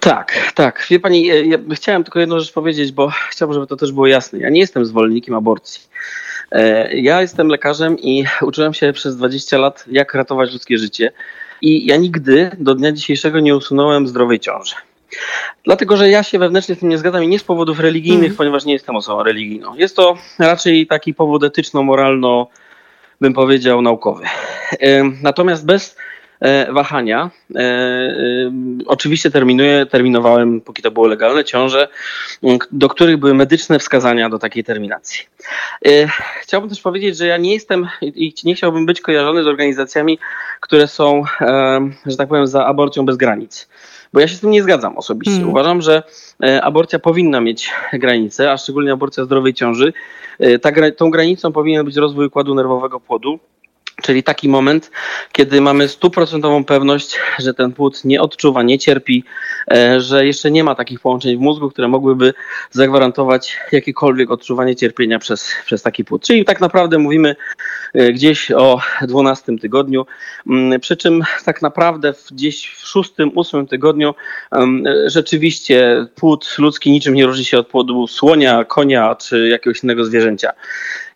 Tak, 0.02 0.52
tak. 0.54 0.86
Wie 0.90 1.00
pani, 1.00 1.26
ja 1.26 1.58
chciałem 1.74 2.04
tylko 2.04 2.20
jedną 2.20 2.40
rzecz 2.40 2.52
powiedzieć, 2.52 2.92
bo 2.92 3.12
chciałbym, 3.30 3.54
żeby 3.54 3.66
to 3.66 3.76
też 3.76 3.92
było 3.92 4.06
jasne. 4.06 4.38
Ja 4.38 4.50
nie 4.50 4.60
jestem 4.60 4.84
zwolennikiem 4.84 5.34
aborcji. 5.34 5.80
E, 6.52 6.94
ja 6.96 7.20
jestem 7.20 7.48
lekarzem 7.48 7.98
i 7.98 8.24
uczyłem 8.42 8.74
się 8.74 8.92
przez 8.92 9.16
20 9.16 9.58
lat, 9.58 9.84
jak 9.90 10.14
ratować 10.14 10.52
ludzkie 10.52 10.78
życie. 10.78 11.12
I 11.60 11.86
ja 11.86 11.96
nigdy 11.96 12.50
do 12.58 12.74
dnia 12.74 12.92
dzisiejszego 12.92 13.40
nie 13.40 13.56
usunąłem 13.56 14.08
zdrowej 14.08 14.40
ciąży. 14.40 14.74
Dlatego, 15.64 15.96
że 15.96 16.08
ja 16.08 16.22
się 16.22 16.38
wewnętrznie 16.38 16.74
z 16.74 16.78
tym 16.78 16.88
nie 16.88 16.98
zgadzam 16.98 17.24
i 17.24 17.28
nie 17.28 17.38
z 17.38 17.44
powodów 17.44 17.80
religijnych, 17.80 18.26
mm. 18.26 18.36
ponieważ 18.36 18.64
nie 18.64 18.72
jestem 18.72 18.96
osobą 18.96 19.22
religijną. 19.22 19.74
Jest 19.74 19.96
to 19.96 20.16
raczej 20.38 20.86
taki 20.86 21.14
powód 21.14 21.44
etyczno-moralno, 21.44 22.46
bym 23.20 23.32
powiedział, 23.32 23.82
naukowy. 23.82 24.24
E, 24.80 25.02
natomiast 25.22 25.66
bez 25.66 25.96
E, 25.96 25.96
wahania. 26.70 27.30
E, 27.54 27.60
e, 27.60 28.52
oczywiście 28.86 29.30
terminuję, 29.30 29.86
terminowałem, 29.86 30.60
póki 30.60 30.82
to 30.82 30.90
było 30.90 31.06
legalne, 31.06 31.44
ciąże, 31.44 31.88
do 32.72 32.88
których 32.88 33.16
były 33.16 33.34
medyczne 33.34 33.78
wskazania 33.78 34.28
do 34.28 34.38
takiej 34.38 34.64
terminacji. 34.64 35.26
Chciałbym 36.42 36.70
też 36.70 36.80
powiedzieć, 36.80 37.16
że 37.16 37.26
ja 37.26 37.36
nie 37.36 37.52
jestem 37.52 37.88
i 38.02 38.34
nie 38.44 38.54
chciałbym 38.54 38.86
być 38.86 39.00
kojarzony 39.00 39.44
z 39.44 39.46
organizacjami, 39.46 40.18
które 40.60 40.88
są, 40.88 41.22
że 42.06 42.16
tak 42.16 42.28
powiem, 42.28 42.46
za 42.46 42.66
aborcją 42.66 43.04
bez 43.06 43.16
granic 43.16 43.68
bo 44.12 44.20
ja 44.20 44.28
się 44.28 44.36
z 44.36 44.40
tym 44.40 44.50
nie 44.50 44.62
zgadzam 44.62 44.98
osobiście. 44.98 45.34
Hmm. 45.34 45.50
Uważam, 45.50 45.82
że 45.82 46.02
aborcja 46.62 46.98
powinna 46.98 47.40
mieć 47.40 47.70
granice, 47.92 48.52
a 48.52 48.56
szczególnie 48.56 48.92
aborcja 48.92 49.24
zdrowej 49.24 49.54
ciąży. 49.54 49.92
Ta, 50.62 50.70
tą 50.96 51.10
granicą 51.10 51.52
powinien 51.52 51.84
być 51.84 51.96
rozwój 51.96 52.26
układu 52.26 52.54
nerwowego 52.54 53.00
płodu, 53.00 53.38
Czyli 54.02 54.22
taki 54.22 54.48
moment, 54.48 54.90
kiedy 55.32 55.60
mamy 55.60 55.88
stuprocentową 55.88 56.64
pewność, 56.64 57.18
że 57.38 57.54
ten 57.54 57.72
płód 57.72 58.04
nie 58.04 58.20
odczuwa, 58.20 58.62
nie 58.62 58.78
cierpi, 58.78 59.24
e, 59.72 60.00
że 60.00 60.26
jeszcze 60.26 60.50
nie 60.50 60.64
ma 60.64 60.74
takich 60.74 61.00
połączeń 61.00 61.36
w 61.36 61.40
mózgu, 61.40 61.70
które 61.70 61.88
mogłyby 61.88 62.34
zagwarantować 62.70 63.56
jakiekolwiek 63.72 64.30
odczuwanie 64.30 64.76
cierpienia 64.76 65.18
przez, 65.18 65.50
przez 65.64 65.82
taki 65.82 66.04
płód. 66.04 66.22
Czyli 66.22 66.44
tak 66.44 66.60
naprawdę 66.60 66.98
mówimy 66.98 67.36
e, 67.94 68.12
gdzieś 68.12 68.50
o 68.50 68.80
12 69.02 69.58
tygodniu, 69.58 70.06
mm, 70.46 70.80
przy 70.80 70.96
czym 70.96 71.22
tak 71.44 71.62
naprawdę 71.62 72.14
gdzieś 72.30 72.66
w 72.66 72.86
6-8 72.86 73.68
tygodniu 73.68 74.14
rzeczywiście 75.06 76.06
płód 76.14 76.54
ludzki 76.58 76.90
niczym 76.90 77.14
nie 77.14 77.26
różni 77.26 77.44
się 77.44 77.58
od 77.58 77.66
płodu 77.66 78.06
słonia, 78.06 78.64
konia 78.64 79.14
czy 79.14 79.48
jakiegoś 79.48 79.82
innego 79.82 80.04
zwierzęcia. 80.04 80.52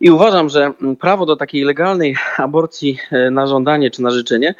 I 0.00 0.10
uważam, 0.10 0.48
że 0.48 0.72
prawo 1.00 1.26
do 1.26 1.36
takiej 1.36 1.64
legalnej 1.64 2.16
aborcji 2.36 2.98
e, 3.10 3.30
na 3.30 3.46
żądanie 3.46 3.90
czy 3.90 4.02
na 4.02 4.10
życzenie 4.10 4.54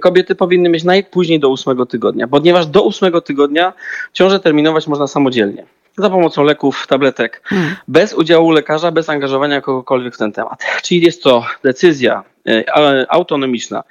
kobiety 0.00 0.34
powinny 0.34 0.68
mieć 0.68 0.84
najpóźniej 0.84 1.40
do 1.40 1.48
ósmego 1.48 1.86
tygodnia, 1.86 2.28
ponieważ 2.28 2.66
do 2.66 2.82
ósmego 2.82 3.20
tygodnia 3.20 3.72
ciążę 4.12 4.40
terminować 4.40 4.86
można 4.86 5.06
samodzielnie 5.06 5.66
za 5.98 6.10
pomocą 6.10 6.44
leków, 6.44 6.86
tabletek, 6.86 7.42
hmm. 7.44 7.76
bez 7.88 8.14
udziału 8.14 8.50
lekarza, 8.50 8.92
bez 8.92 9.08
angażowania 9.08 9.60
kogokolwiek 9.60 10.14
w 10.14 10.18
ten 10.18 10.32
temat. 10.32 10.64
Czyli 10.82 11.00
jest 11.00 11.22
to 11.22 11.46
decyzja 11.64 12.24
e, 12.48 12.64
autonomiczna 13.08 13.84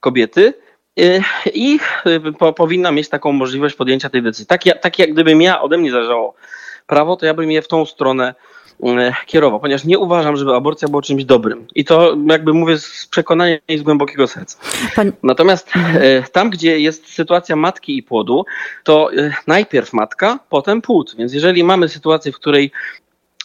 kobiety 0.00 0.54
e, 1.00 1.02
i 1.54 1.78
powinna 2.56 2.92
mieć 2.92 3.08
taką 3.08 3.32
możliwość 3.32 3.74
podjęcia 3.74 4.10
tej 4.10 4.22
decyzji. 4.22 4.46
Tak, 4.46 4.60
tak 4.80 4.98
jak 4.98 5.12
gdybym 5.12 5.42
ja, 5.42 5.62
ode 5.62 5.78
mnie 5.78 5.90
zależało 5.90 6.34
prawo, 6.86 7.16
to 7.16 7.26
ja 7.26 7.34
bym 7.34 7.50
je 7.50 7.62
w 7.62 7.68
tą 7.68 7.86
stronę 7.86 8.34
kierował, 9.26 9.60
ponieważ 9.60 9.84
nie 9.84 9.98
uważam, 9.98 10.36
żeby 10.36 10.54
aborcja 10.54 10.88
była 10.88 11.02
czymś 11.02 11.24
dobrym. 11.24 11.66
I 11.74 11.84
to 11.84 12.16
jakby 12.26 12.54
mówię 12.54 12.78
z 12.78 13.06
przekonania 13.10 13.56
i 13.68 13.78
z 13.78 13.82
głębokiego 13.82 14.26
serca. 14.26 14.58
Natomiast 15.22 15.76
mhm. 15.76 16.22
tam, 16.32 16.50
gdzie 16.50 16.80
jest 16.80 17.08
sytuacja 17.08 17.56
matki 17.56 17.96
i 17.96 18.02
płodu, 18.02 18.44
to 18.84 19.10
najpierw 19.46 19.92
matka, 19.92 20.38
potem 20.48 20.82
płód. 20.82 21.14
Więc 21.18 21.32
jeżeli 21.32 21.64
mamy 21.64 21.88
sytuację, 21.88 22.32
w 22.32 22.36
której 22.36 22.72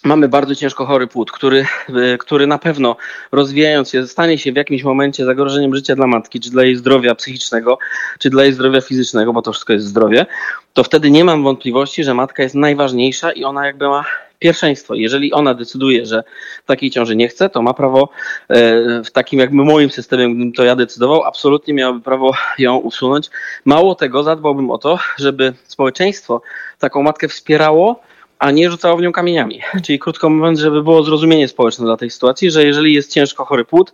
mamy 0.03 0.29
bardzo 0.29 0.55
ciężko 0.55 0.85
chory 0.85 1.07
płód, 1.07 1.31
który, 1.31 1.65
e, 1.89 2.17
który 2.17 2.47
na 2.47 2.57
pewno 2.57 2.95
rozwijając 3.31 3.89
się, 3.89 4.07
stanie 4.07 4.37
się 4.37 4.51
w 4.51 4.55
jakimś 4.55 4.83
momencie 4.83 5.25
zagrożeniem 5.25 5.75
życia 5.75 5.95
dla 5.95 6.07
matki, 6.07 6.39
czy 6.39 6.49
dla 6.49 6.63
jej 6.63 6.75
zdrowia 6.75 7.15
psychicznego, 7.15 7.77
czy 8.19 8.29
dla 8.29 8.43
jej 8.43 8.53
zdrowia 8.53 8.81
fizycznego, 8.81 9.33
bo 9.33 9.41
to 9.41 9.51
wszystko 9.51 9.73
jest 9.73 9.85
zdrowie, 9.85 10.25
to 10.73 10.83
wtedy 10.83 11.11
nie 11.11 11.25
mam 11.25 11.43
wątpliwości, 11.43 12.03
że 12.03 12.13
matka 12.13 12.43
jest 12.43 12.55
najważniejsza 12.55 13.31
i 13.31 13.43
ona 13.43 13.65
jakby 13.65 13.87
ma 13.87 14.05
pierwszeństwo. 14.39 14.95
Jeżeli 14.95 15.33
ona 15.33 15.53
decyduje, 15.53 16.05
że 16.05 16.23
takiej 16.65 16.91
ciąży 16.91 17.15
nie 17.15 17.27
chce, 17.27 17.49
to 17.49 17.61
ma 17.61 17.73
prawo 17.73 18.09
e, 18.49 19.03
w 19.03 19.11
takim 19.11 19.39
jakby 19.39 19.63
moim 19.65 19.89
systemie, 19.89 20.29
gdybym 20.29 20.53
to 20.53 20.63
ja 20.63 20.75
decydował, 20.75 21.23
absolutnie 21.23 21.73
miałaby 21.73 22.01
prawo 22.01 22.33
ją 22.57 22.77
usunąć. 22.77 23.29
Mało 23.65 23.95
tego, 23.95 24.23
zadbałbym 24.23 24.71
o 24.71 24.77
to, 24.77 24.99
żeby 25.17 25.53
społeczeństwo 25.63 26.41
taką 26.79 27.03
matkę 27.03 27.27
wspierało, 27.27 28.03
a 28.41 28.51
nie 28.51 28.71
rzucało 28.71 28.97
w 28.97 29.01
nią 29.01 29.11
kamieniami. 29.11 29.61
Czyli 29.85 29.99
krótko 29.99 30.29
mówiąc, 30.29 30.59
żeby 30.59 30.83
było 30.83 31.03
zrozumienie 31.03 31.47
społeczne 31.47 31.85
dla 31.85 31.97
tej 31.97 32.09
sytuacji, 32.09 32.51
że 32.51 32.65
jeżeli 32.65 32.93
jest 32.93 33.13
ciężko 33.13 33.45
chory 33.45 33.65
płód, 33.65 33.93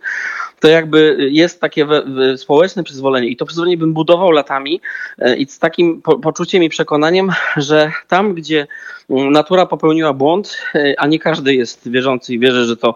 to 0.60 0.68
jakby 0.68 1.28
jest 1.30 1.60
takie 1.60 1.84
we, 1.84 2.02
we 2.02 2.38
społeczne 2.38 2.82
przyzwolenie 2.82 3.28
i 3.28 3.36
to 3.36 3.46
przyzwolenie 3.46 3.76
bym 3.76 3.92
budował 3.92 4.30
latami 4.30 4.80
e, 5.18 5.36
i 5.36 5.46
z 5.46 5.58
takim 5.58 6.02
po, 6.02 6.18
poczuciem 6.18 6.62
i 6.62 6.68
przekonaniem, 6.68 7.32
że 7.56 7.92
tam, 8.08 8.34
gdzie 8.34 8.66
mm, 9.10 9.32
natura 9.32 9.66
popełniła 9.66 10.12
błąd, 10.12 10.58
e, 10.74 10.94
a 10.98 11.06
nie 11.06 11.18
każdy 11.18 11.54
jest 11.54 11.90
wierzący 11.90 12.34
i 12.34 12.38
wierzy, 12.38 12.66
że 12.66 12.76
to 12.76 12.94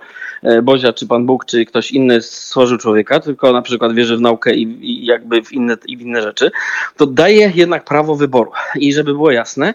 Bozia, 0.62 0.92
czy 0.92 1.06
Pan 1.06 1.26
Bóg, 1.26 1.44
czy 1.44 1.64
ktoś 1.64 1.90
inny 1.90 2.22
stworzył 2.22 2.78
człowieka, 2.78 3.20
tylko 3.20 3.52
na 3.52 3.62
przykład 3.62 3.94
wierzy 3.94 4.16
w 4.16 4.20
naukę 4.20 4.54
i, 4.54 4.62
i 4.62 5.06
jakby 5.06 5.42
w 5.42 5.52
inne, 5.52 5.76
i 5.86 5.96
w 5.96 6.00
inne 6.00 6.22
rzeczy, 6.22 6.50
to 6.96 7.06
daje 7.06 7.52
jednak 7.54 7.84
prawo 7.84 8.16
wyboru. 8.16 8.52
I 8.74 8.92
żeby 8.92 9.12
było 9.12 9.30
jasne, 9.30 9.74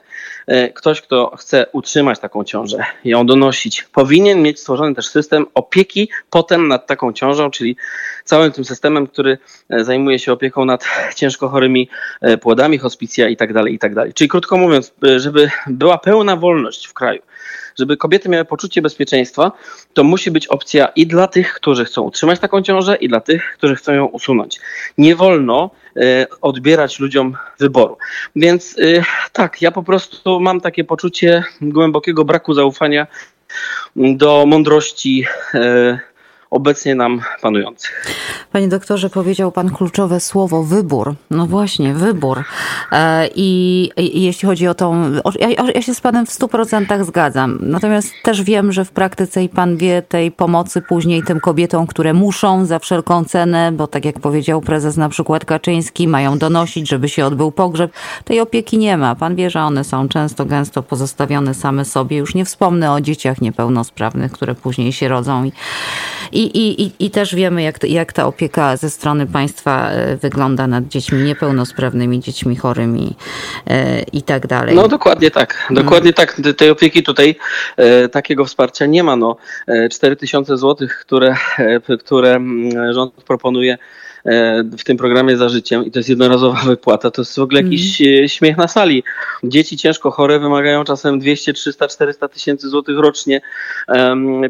ktoś, 0.76 1.02
kto 1.02 1.36
chce 1.38 1.66
utrzymać 1.72 2.20
taką 2.20 2.44
ciążę, 2.44 2.78
ją 3.04 3.26
donosić, 3.26 3.84
powinien 3.84 4.42
mieć 4.42 4.60
stworzony 4.60 4.96
też 4.96 5.08
system 5.08 5.46
opieki 5.54 6.10
potem 6.30 6.68
nad 6.68 6.88
taką 6.88 7.14
ciążą, 7.14 7.52
czyli 7.52 7.78
całym 8.24 8.52
tym 8.52 8.66
systemem, 8.66 9.08
który 9.08 9.38
e, 9.70 9.84
zajmuje 9.84 10.20
się 10.20 10.34
opieką 10.34 10.66
nad 10.66 10.86
ciężko 11.16 11.50
chorymi 11.50 11.90
e, 12.22 12.38
płodami, 12.38 12.78
hospicja 12.78 13.30
i 13.30 13.38
tak 13.38 13.54
dalej, 13.54 13.74
i 13.74 13.80
tak 13.80 13.96
dalej. 13.96 14.14
Czyli 14.14 14.28
krótko 14.28 14.58
mówiąc, 14.58 14.94
e, 15.08 15.20
żeby 15.20 15.50
była 15.68 15.98
pełna 15.98 16.36
wolność 16.36 16.88
w 16.88 16.94
kraju, 16.94 17.22
żeby 17.80 17.98
kobiety 17.98 18.30
miały 18.30 18.46
poczucie 18.46 18.82
bezpieczeństwa, 18.82 19.52
to 19.94 20.04
musi 20.04 20.32
być 20.32 20.48
opcja 20.48 20.88
i 20.88 21.08
dla 21.08 21.28
tych, 21.28 21.54
którzy 21.54 21.86
chcą 21.86 22.02
utrzymać 22.02 22.40
taką 22.40 22.62
ciążę, 22.62 22.96
i 22.96 23.08
dla 23.08 23.22
tych, 23.22 23.54
którzy 23.58 23.76
chcą 23.76 23.94
ją 23.94 24.06
usunąć. 24.06 24.60
Nie 24.98 25.16
wolno 25.16 25.70
odbierać 26.42 27.00
ludziom 27.00 27.38
wyboru. 27.60 27.98
Więc 28.36 28.76
tak, 29.32 29.62
ja 29.62 29.72
po 29.72 29.84
prostu 29.84 30.40
mam 30.40 30.62
takie 30.62 30.84
poczucie 30.84 31.44
głębokiego 31.62 32.26
braku 32.26 32.54
zaufania 32.54 33.08
do 33.96 34.46
mądrości 34.48 35.26
obecnie 36.50 36.96
nam 36.96 37.22
panujących. 37.42 38.06
Panie 38.52 38.68
doktorze, 38.68 39.10
powiedział 39.10 39.52
pan 39.52 39.70
kluczowe 39.70 40.20
słowo 40.20 40.64
wybór. 40.64 41.16
No 41.32 41.46
właśnie, 41.46 41.94
wybór. 41.94 42.44
E, 42.92 43.30
I, 43.36 43.92
i 43.98 44.22
jeśli 44.22 44.48
chodzi 44.48 44.68
o 44.68 44.74
tą. 44.74 45.12
Ja, 45.40 45.50
ja 45.76 45.82
się 45.82 45.94
z 45.94 46.02
panem 46.02 46.26
w 46.26 46.30
100% 46.30 47.04
zgadzam. 47.06 47.60
Natomiast 47.62 48.14
też 48.24 48.44
wiem, 48.44 48.72
że 48.72 48.86
w 48.86 48.92
praktyce 48.92 49.44
i 49.44 49.50
pan 49.50 49.78
wie 49.78 50.02
tej 50.02 50.32
pomocy 50.32 50.82
później 50.82 51.24
tym 51.24 51.40
kobietom, 51.40 51.88
które 51.88 52.14
muszą 52.14 52.66
za 52.66 52.80
wszelką 52.80 53.26
cenę, 53.26 53.72
bo 53.72 53.88
tak 53.88 54.06
jak 54.06 54.20
powiedział 54.20 54.62
prezes 54.62 54.98
na 54.98 55.10
przykład 55.10 55.46
Kaczyński, 55.46 56.08
mają 56.08 56.38
donosić, 56.38 56.90
żeby 56.90 57.10
się 57.10 57.26
odbył 57.26 57.52
pogrzeb. 57.52 57.92
Tej 58.24 58.40
opieki 58.40 58.78
nie 58.78 58.98
ma. 58.98 59.16
Pan 59.16 59.36
wie, 59.36 59.50
że 59.50 59.62
one 59.62 59.84
są 59.84 60.10
często, 60.10 60.46
gęsto 60.46 60.84
pozostawione 60.84 61.54
same 61.54 61.86
sobie. 61.86 62.18
Już 62.18 62.36
nie 62.36 62.46
wspomnę 62.46 62.92
o 62.92 63.02
dzieciach 63.02 63.42
niepełnosprawnych, 63.42 64.32
które 64.32 64.56
później 64.56 64.94
się 64.94 65.08
rodzą 65.08 65.44
i, 65.44 65.52
i, 66.38 66.82
i, 66.84 66.92
i 67.06 67.12
też 67.12 67.36
wiemy, 67.36 67.62
jak, 67.62 67.84
jak 67.84 68.14
ta 68.14 68.26
opieka 68.26 68.78
ze 68.78 68.90
strony 68.90 69.28
państwa 69.28 69.92
e, 69.92 70.18
wygląda 70.18 70.68
nad 70.68 70.88
dziećmi 70.88 71.24
niepełnosprawnymi, 71.24 72.20
dziećmi 72.20 72.56
chorymi 72.56 73.16
e, 73.68 74.02
i 74.02 74.22
tak 74.22 74.48
dalej. 74.48 74.76
No 74.76 74.88
dokładnie 74.88 75.32
tak. 75.32 75.68
Dokładnie 75.70 76.14
tak. 76.14 76.42
Tej 76.58 76.70
opieki 76.70 77.04
tutaj 77.04 77.36
e, 77.78 78.10
takiego 78.10 78.46
wsparcia 78.46 78.86
nie 78.86 79.04
ma. 79.04 79.16
No, 79.16 79.38
4 79.92 80.16
tysiące 80.16 80.58
złotych, 80.58 81.00
które, 81.00 81.36
które 82.00 82.36
mm, 82.36 82.94
rząd 82.94 83.14
proponuje 83.14 83.78
w 84.78 84.84
tym 84.84 84.98
programie 84.98 85.38
za 85.38 85.50
życiem 85.50 85.86
i 85.86 85.92
to 85.92 86.00
jest 86.00 86.10
jednorazowa 86.10 86.62
wypłata, 86.66 87.12
to 87.12 87.22
jest 87.22 87.36
w 87.36 87.42
ogóle 87.42 87.62
jakiś 87.62 88.02
mm. 88.02 88.28
śmiech 88.28 88.58
na 88.58 88.68
sali. 88.68 89.04
Dzieci 89.44 89.78
ciężko 89.78 90.12
chore 90.12 90.40
wymagają 90.40 90.84
czasem 90.84 91.20
200, 91.20 91.54
300, 91.54 91.88
400 91.88 92.28
tysięcy 92.28 92.70
złotych 92.70 93.00
rocznie 93.00 93.42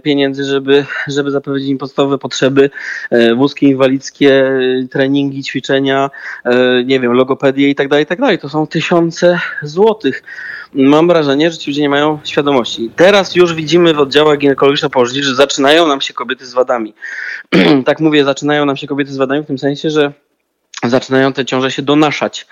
pieniędzy, 0.03 0.43
żeby, 0.43 0.86
żeby 1.07 1.31
zapewnić 1.31 1.67
im 1.67 1.77
podstawowe 1.77 2.17
potrzeby, 2.17 2.69
e, 3.12 3.36
wózki 3.36 3.65
inwalidzkie, 3.65 4.51
treningi, 4.91 5.43
ćwiczenia, 5.43 6.10
nie 6.86 7.00
wiem, 7.00 7.12
logopedię 7.12 7.69
i 7.69 7.75
tak 7.75 7.88
dalej, 7.88 8.03
i 8.03 8.07
tak 8.07 8.19
dalej. 8.19 8.39
To 8.39 8.50
są 8.50 8.67
tysiące 8.67 9.39
złotych 9.63 10.24
mam 10.74 11.07
wrażenie, 11.07 11.51
że 11.51 11.57
ci 11.57 11.72
ludzie 11.72 11.81
nie 11.81 11.89
mają 11.89 12.19
świadomości. 12.24 12.91
Teraz 12.96 13.36
już 13.36 13.53
widzimy 13.53 13.93
w 13.93 14.00
oddziałach 14.00 14.39
ginekologiczno-położniczych, 14.39 15.24
że 15.24 15.36
zaczynają 15.36 15.88
nam 15.88 16.01
się 16.01 16.13
kobiety 16.13 16.46
z 16.46 16.53
wadami. 16.53 16.93
tak 17.86 18.00
mówię, 18.00 18.25
zaczynają 18.25 18.65
nam 18.65 18.77
się 18.77 18.88
kobiety 18.88 19.13
z 19.13 19.17
wadami 19.17 19.43
w 19.43 19.48
tym 19.48 19.57
sensie, 19.57 19.66
że 19.75 20.13
zaczynają 20.83 21.33
te 21.33 21.45
ciąże 21.45 21.71
się 21.71 21.81
donaszać. 21.81 22.47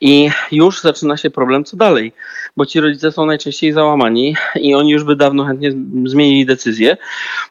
I 0.00 0.30
już 0.52 0.80
zaczyna 0.80 1.16
się 1.16 1.30
problem, 1.30 1.64
co 1.64 1.76
dalej, 1.76 2.12
bo 2.56 2.66
ci 2.66 2.80
rodzice 2.80 3.12
są 3.12 3.26
najczęściej 3.26 3.72
załamani 3.72 4.36
i 4.60 4.74
oni 4.74 4.90
już 4.90 5.04
by 5.04 5.16
dawno 5.16 5.44
chętnie 5.44 5.72
zmienili 6.04 6.46
decyzję. 6.46 6.96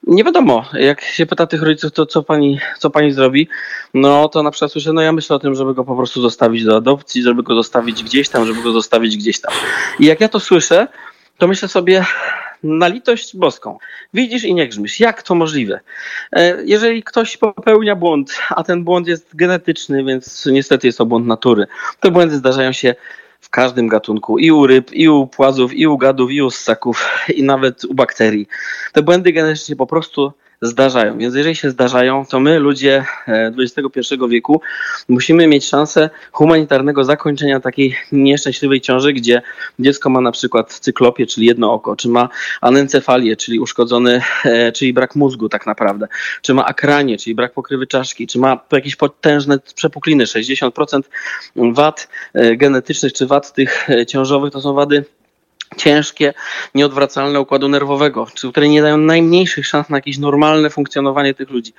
Nie 0.03 0.23
wiadomo, 0.23 0.65
jak 0.73 1.01
się 1.01 1.25
pyta 1.25 1.47
tych 1.47 1.61
rodziców, 1.61 1.91
to 1.91 2.05
co 2.05 2.23
pani, 2.23 2.59
co 2.79 2.89
pani 2.89 3.11
zrobi, 3.11 3.47
no 3.93 4.29
to 4.29 4.43
na 4.43 4.51
przykład 4.51 4.71
słyszę, 4.71 4.93
no 4.93 5.01
ja 5.01 5.11
myślę 5.11 5.35
o 5.35 5.39
tym, 5.39 5.55
żeby 5.55 5.73
go 5.73 5.83
po 5.83 5.95
prostu 5.95 6.21
zostawić 6.21 6.63
do 6.63 6.75
adopcji, 6.75 7.23
żeby 7.23 7.43
go 7.43 7.55
zostawić 7.55 8.03
gdzieś 8.03 8.29
tam, 8.29 8.45
żeby 8.45 8.63
go 8.63 8.71
zostawić 8.71 9.17
gdzieś 9.17 9.41
tam. 9.41 9.53
I 9.99 10.05
jak 10.05 10.21
ja 10.21 10.29
to 10.29 10.39
słyszę, 10.39 10.87
to 11.37 11.47
myślę 11.47 11.67
sobie, 11.67 12.05
na 12.63 12.87
litość 12.87 13.37
boską. 13.37 13.77
Widzisz 14.13 14.43
i 14.43 14.53
nie 14.53 14.67
grzmisz. 14.67 14.99
Jak 14.99 15.23
to 15.23 15.35
możliwe? 15.35 15.79
E, 16.31 16.63
jeżeli 16.65 17.03
ktoś 17.03 17.37
popełnia 17.37 17.95
błąd, 17.95 18.39
a 18.49 18.63
ten 18.63 18.83
błąd 18.83 19.07
jest 19.07 19.35
genetyczny, 19.35 20.03
więc 20.03 20.45
niestety 20.45 20.87
jest 20.87 20.97
to 20.97 21.05
błąd 21.05 21.27
natury, 21.27 21.67
te 21.99 22.11
błędy 22.11 22.35
zdarzają 22.35 22.71
się 22.71 22.95
w 23.41 23.49
każdym 23.49 23.87
gatunku, 23.87 24.39
i 24.39 24.51
u 24.51 24.67
ryb, 24.67 24.91
i 24.93 25.09
u 25.09 25.27
płazów, 25.27 25.73
i 25.73 25.87
u 25.87 25.97
gadów, 25.97 26.31
i 26.31 26.41
u 26.41 26.51
ssaków, 26.51 27.05
i 27.35 27.43
nawet 27.43 27.85
u 27.85 27.93
bakterii. 27.93 28.47
Te 28.93 29.01
błędy 29.01 29.31
genetycznie 29.31 29.75
po 29.75 29.87
prostu 29.87 30.33
zdarzają. 30.61 31.17
Więc 31.17 31.35
jeżeli 31.35 31.55
się 31.55 31.69
zdarzają, 31.69 32.25
to 32.25 32.39
my, 32.39 32.59
ludzie 32.59 33.05
XXI 33.27 34.13
e, 34.13 34.27
wieku, 34.29 34.61
musimy 35.09 35.47
mieć 35.47 35.67
szansę 35.67 36.09
humanitarnego 36.31 37.03
zakończenia 37.03 37.59
takiej 37.59 37.95
nieszczęśliwej 38.11 38.81
ciąży, 38.81 39.13
gdzie 39.13 39.41
dziecko 39.79 40.09
ma 40.09 40.21
na 40.21 40.31
przykład 40.31 40.73
cyklopię, 40.73 41.27
czyli 41.27 41.47
jedno 41.47 41.73
oko, 41.73 41.95
czy 41.95 42.09
ma 42.09 42.29
anencefalię, 42.61 43.35
czyli 43.35 43.59
uszkodzony, 43.59 44.21
e, 44.45 44.71
czyli 44.71 44.93
brak 44.93 45.15
mózgu 45.15 45.49
tak 45.49 45.65
naprawdę, 45.65 46.07
czy 46.41 46.53
ma 46.53 46.65
akranie, 46.65 47.17
czyli 47.17 47.35
brak 47.35 47.53
pokrywy 47.53 47.87
czaszki, 47.87 48.27
czy 48.27 48.39
ma 48.39 48.59
jakieś 48.71 48.95
potężne 48.95 49.59
przepukliny, 49.75 50.23
60% 50.23 51.01
wad 51.55 52.07
e, 52.33 52.55
genetycznych, 52.55 53.13
czy 53.13 53.27
wad 53.27 53.53
tych 53.53 53.87
ciążowych 54.07 54.53
to 54.53 54.61
są 54.61 54.73
wady 54.73 55.05
ciężkie, 55.77 56.33
nieodwracalne 56.75 57.39
układu 57.39 57.67
nerwowego, 57.67 58.27
czy 58.33 58.51
które 58.51 58.67
nie 58.67 58.81
dają 58.81 58.97
najmniejszych 58.97 59.67
szans 59.67 59.89
na 59.89 59.97
jakieś 59.97 60.17
normalne 60.17 60.69
funkcjonowanie 60.69 61.33
tych 61.33 61.49
ludzi. 61.49 61.73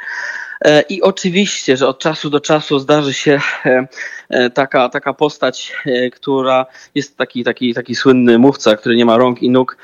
E, 0.64 0.82
I 0.82 1.02
oczywiście, 1.02 1.76
że 1.76 1.88
od 1.88 1.98
czasu 1.98 2.30
do 2.30 2.40
czasu 2.40 2.78
zdarzy 2.78 3.14
się 3.14 3.40
e, 3.66 3.88
e, 4.28 4.50
taka, 4.50 4.88
taka 4.88 5.12
postać, 5.12 5.72
która 6.12 6.66
jest 6.94 7.16
taki, 7.16 7.44
taki, 7.44 7.74
taki 7.74 7.94
słynny 7.94 8.38
mówca, 8.38 8.76
który 8.76 8.96
nie 8.96 9.04
ma 9.04 9.16
rąk 9.16 9.42
i 9.42 9.50
nóg, 9.50 9.76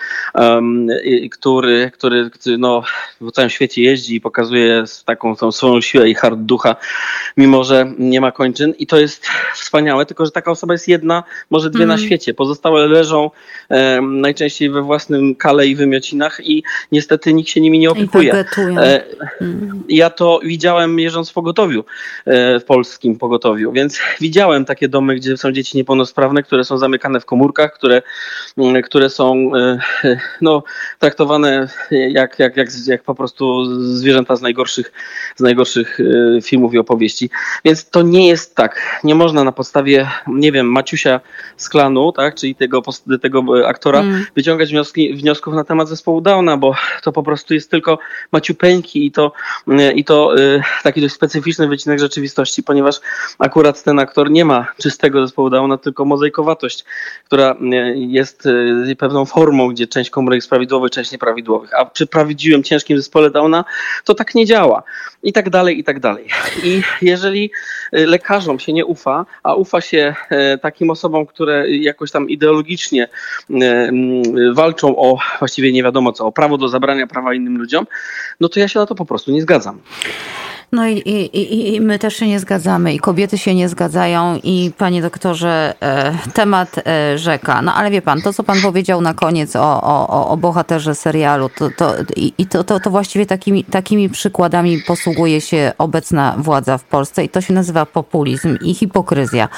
który, 1.31 1.91
który, 1.91 2.31
który 2.31 2.59
no, 2.59 2.83
w 3.21 3.33
całym 3.33 3.51
świecie 3.51 3.83
jeździ 3.83 4.15
i 4.15 4.21
pokazuje 4.21 4.85
taką 5.05 5.37
tą 5.37 5.53
swoją 5.53 5.81
siłę 5.81 6.09
i 6.09 6.15
hard 6.15 6.39
ducha, 6.39 6.77
mimo 7.37 7.65
że 7.65 7.93
nie 7.99 8.21
ma 8.21 8.33
kończyn. 8.33 8.75
I 8.79 8.87
to 8.87 8.99
jest 8.99 9.27
wspaniałe, 9.55 10.07
tylko 10.07 10.25
że 10.25 10.31
taka 10.31 10.51
osoba 10.51 10.75
jest 10.75 10.89
jedna, 10.89 11.23
może 11.51 11.71
dwie 11.71 11.85
mm. 11.85 11.89
na 11.89 11.95
mhm. 11.95 12.09
świecie. 12.09 12.35
Pozostałe 12.35 12.87
leżą 12.87 13.31
najczęściej 14.03 14.71
we 14.71 14.83
własnym 14.83 15.35
kale 15.35 15.67
i 15.67 15.77
wymiocinach 15.77 16.41
i 16.43 16.63
niestety 16.93 17.35
nikt 17.35 17.51
się 17.51 17.61
nimi 17.61 17.79
nie 17.79 17.91
opiekuje. 17.91 18.45
Ja 19.89 20.11
to 20.11 20.41
widziałem 20.43 20.99
jeżdżąc 20.99 21.31
w 21.31 21.33
pogotowiu, 21.33 21.85
e, 22.27 22.61
w 22.61 22.65
polskim 22.65 23.19
pogotowiu, 23.19 23.73
więc 23.73 23.99
widziałem 24.21 24.65
takie 24.65 24.89
domy, 24.89 25.15
gdzie 25.15 25.37
są 25.37 25.53
dzieci 25.53 25.77
niepełnosprawne, 25.77 26.43
które 26.43 26.65
są 26.65 26.79
zamykane 26.79 27.21
w 27.21 27.25
komórkach, 27.25 27.73
które, 27.73 28.03
mm, 28.59 28.83
które 28.83 29.11
są 29.11 29.51
no, 30.41 30.63
traktowane 30.99 31.69
jak, 31.91 32.39
jak, 32.39 32.57
jak, 32.57 32.69
jak 32.87 33.03
po 33.03 33.15
prostu 33.15 33.65
zwierzęta 33.95 34.37
z 34.37 34.43
najgorszych, 34.43 34.93
z 35.37 35.41
najgorszych 35.41 35.99
filmów 36.43 36.75
i 36.75 36.79
opowieści. 36.79 37.31
Więc 37.65 37.91
to 37.91 38.03
nie 38.03 38.29
jest 38.29 38.55
tak. 38.55 39.01
Nie 39.05 39.15
można 39.15 39.45
na 39.45 39.53
podstawie, 39.53 40.09
nie 40.27 40.53
wiem, 40.53 40.73
Maciusia 40.73 41.21
z 41.57 41.69
klanu, 41.69 42.13
tak, 42.13 42.35
czyli 42.35 42.55
tego, 42.55 42.83
tego 43.23 43.69
aktora, 43.69 43.84
mm. 43.91 44.27
wyciągać 44.37 44.71
wnioski, 44.71 45.15
wniosków 45.15 45.55
na 45.55 45.65
temat 45.65 45.89
zespołu 45.89 46.21
Downa, 46.21 46.57
bo 46.57 46.75
to 47.03 47.13
po 47.13 47.23
prostu 47.23 47.55
jest 47.55 47.71
tylko 47.71 47.99
maciupeńki 48.33 49.07
i 49.07 49.13
to, 49.13 49.33
i 49.95 50.05
to 50.05 50.35
taki 50.83 51.01
dość 51.01 51.15
specyficzny 51.15 51.69
wycinek 51.69 51.99
rzeczywistości, 51.99 52.63
ponieważ 52.63 53.01
akurat 53.39 53.83
ten 53.83 53.99
aktor 53.99 54.31
nie 54.31 54.45
ma 54.45 54.67
czystego 54.83 55.27
zespołu 55.27 55.51
Downa, 55.51 55.79
tylko 55.79 56.05
mozaikowatość, 56.05 56.85
która 57.25 57.57
jest 57.95 58.49
pewną 58.99 59.25
formą, 59.25 59.69
gdzie 59.69 59.87
część 59.87 60.11
komórek 60.11 60.37
jest 60.37 60.49
prawidłowych, 60.49 60.91
część 60.91 61.13
nieprawidłowych. 61.13 61.75
A 61.75 61.85
przy 61.85 62.07
prawdziwym, 62.07 62.63
ciężkim 62.63 62.97
zespole 62.97 63.31
Downa 63.31 63.65
to 64.05 64.15
tak 64.15 64.35
nie 64.35 64.47
działa. 64.47 64.83
I 65.23 65.33
tak 65.33 65.51
dalej, 65.51 65.79
i 65.79 65.85
tak 65.85 66.01
dalej. 66.01 66.27
I 66.65 66.83
jeżeli 67.03 67.51
lekarzom 67.93 68.59
się 68.59 68.73
nie 68.73 68.87
ufa, 68.87 69.27
a 69.43 69.55
ufa 69.55 69.81
się 69.81 70.15
takim 70.63 70.91
osobom, 70.91 71.27
które 71.27 71.71
jakoś 71.71 72.11
tam 72.11 72.29
ideologicznie 72.29 73.09
walczą 74.53 74.97
o 74.97 75.19
właściwie 75.39 75.73
nie 75.73 75.83
wiadomo 75.83 76.13
co, 76.13 76.27
o 76.27 76.33
prawo 76.33 76.59
do 76.59 76.69
zabrania 76.69 77.07
prawa 77.07 77.35
innym 77.35 77.59
ludziom, 77.59 77.87
no 78.41 78.49
to 78.49 78.61
ja 78.61 78.69
się 78.69 78.79
na 78.79 78.87
to 78.87 78.95
po 78.95 79.05
prostu 79.05 79.33
nie 79.33 79.43
zgadzam. 79.43 79.81
No 80.73 80.87
i, 80.87 80.99
i, 80.99 81.75
i 81.75 81.81
my 81.81 81.99
też 81.99 82.17
się 82.17 82.27
nie 82.27 82.41
zgadzamy, 82.41 82.95
i 82.95 82.99
kobiety 82.99 83.39
się 83.39 83.55
nie 83.55 83.69
zgadzają, 83.69 84.41
i 84.43 84.71
panie 84.79 85.03
doktorze, 85.03 85.75
e, 85.81 86.15
temat 86.35 86.77
e, 86.87 87.19
rzeka. 87.19 87.63
No 87.63 87.75
ale 87.75 87.91
wie 87.91 88.03
pan, 88.03 88.23
to 88.23 88.33
co 88.33 88.43
pan 88.43 88.61
powiedział 88.63 89.01
na 89.01 89.15
koniec 89.15 89.57
o, 89.57 89.83
o, 89.83 90.29
o 90.29 90.37
bohaterze 90.37 90.95
serialu, 90.95 91.51
to, 91.59 91.71
to, 91.77 91.95
i 92.17 92.47
to, 92.47 92.65
to, 92.65 92.81
to 92.81 92.91
właściwie 92.91 93.27
takimi, 93.27 93.65
takimi 93.65 94.09
przykładami 94.09 94.83
posługuje 94.87 95.41
się 95.41 95.73
obecna 95.79 96.35
władza 96.39 96.79
w 96.79 96.85
Polsce, 96.85 97.25
i 97.25 97.29
to 97.29 97.41
się 97.41 97.55
nazywa 97.55 97.87
populizm 97.87 98.59
i 98.63 98.75
hipokryzja 98.75 99.49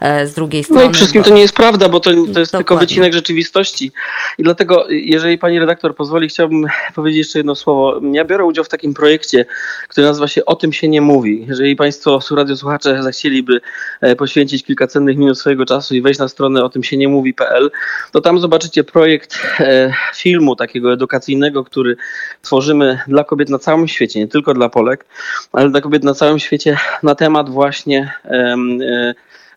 e, 0.00 0.26
z 0.26 0.34
drugiej 0.34 0.64
strony. 0.64 0.84
No 0.84 0.90
i 0.90 0.94
wszystkim 0.94 1.22
to 1.22 1.34
nie 1.34 1.40
jest 1.40 1.54
prawda, 1.54 1.88
bo 1.88 2.00
to, 2.00 2.10
to 2.10 2.16
jest 2.16 2.28
Dokładnie. 2.28 2.58
tylko 2.58 2.76
wycinek 2.76 3.12
rzeczywistości. 3.12 3.92
I 4.38 4.42
dlatego, 4.42 4.86
jeżeli 4.88 5.38
pani 5.38 5.58
redaktor 5.58 5.96
pozwoli, 5.96 6.28
chciałbym 6.28 6.66
powiedzieć 6.94 7.18
jeszcze 7.18 7.38
jedno 7.38 7.54
słowo. 7.54 8.00
Ja 8.12 8.24
biorę 8.24 8.44
udział 8.44 8.64
w 8.64 8.68
takim 8.68 8.94
projekcie, 8.94 9.44
który 9.88 10.06
nazywa 10.06 10.28
się 10.28 10.44
O 10.44 10.59
tym 10.60 10.72
się 10.72 10.88
nie 10.88 11.00
mówi. 11.00 11.46
Jeżeli 11.48 11.76
Państwo, 11.76 12.20
radiosłuchacze, 12.30 13.02
zechcieliby 13.02 13.60
e, 14.00 14.16
poświęcić 14.16 14.64
kilka 14.64 14.86
cennych 14.86 15.16
minut 15.16 15.38
swojego 15.38 15.66
czasu 15.66 15.94
i 15.94 16.02
wejść 16.02 16.20
na 16.20 16.28
stronę 16.28 16.64
o 16.64 16.68
tym 16.68 16.82
się 16.82 16.96
nie 16.96 17.08
mówi.pl, 17.08 17.70
to 18.12 18.20
tam 18.20 18.40
zobaczycie 18.40 18.84
projekt 18.84 19.40
e, 19.60 19.92
filmu 20.14 20.56
takiego 20.56 20.92
edukacyjnego, 20.92 21.64
który 21.64 21.96
tworzymy 22.42 22.98
dla 23.08 23.24
kobiet 23.24 23.48
na 23.48 23.58
całym 23.58 23.88
świecie, 23.88 24.20
nie 24.20 24.28
tylko 24.28 24.54
dla 24.54 24.68
Polek, 24.68 25.06
ale 25.52 25.70
dla 25.70 25.80
kobiet 25.80 26.04
na 26.04 26.14
całym 26.14 26.38
świecie 26.38 26.76
na 27.02 27.14
temat 27.14 27.50
właśnie 27.50 28.12
e, 28.24 28.56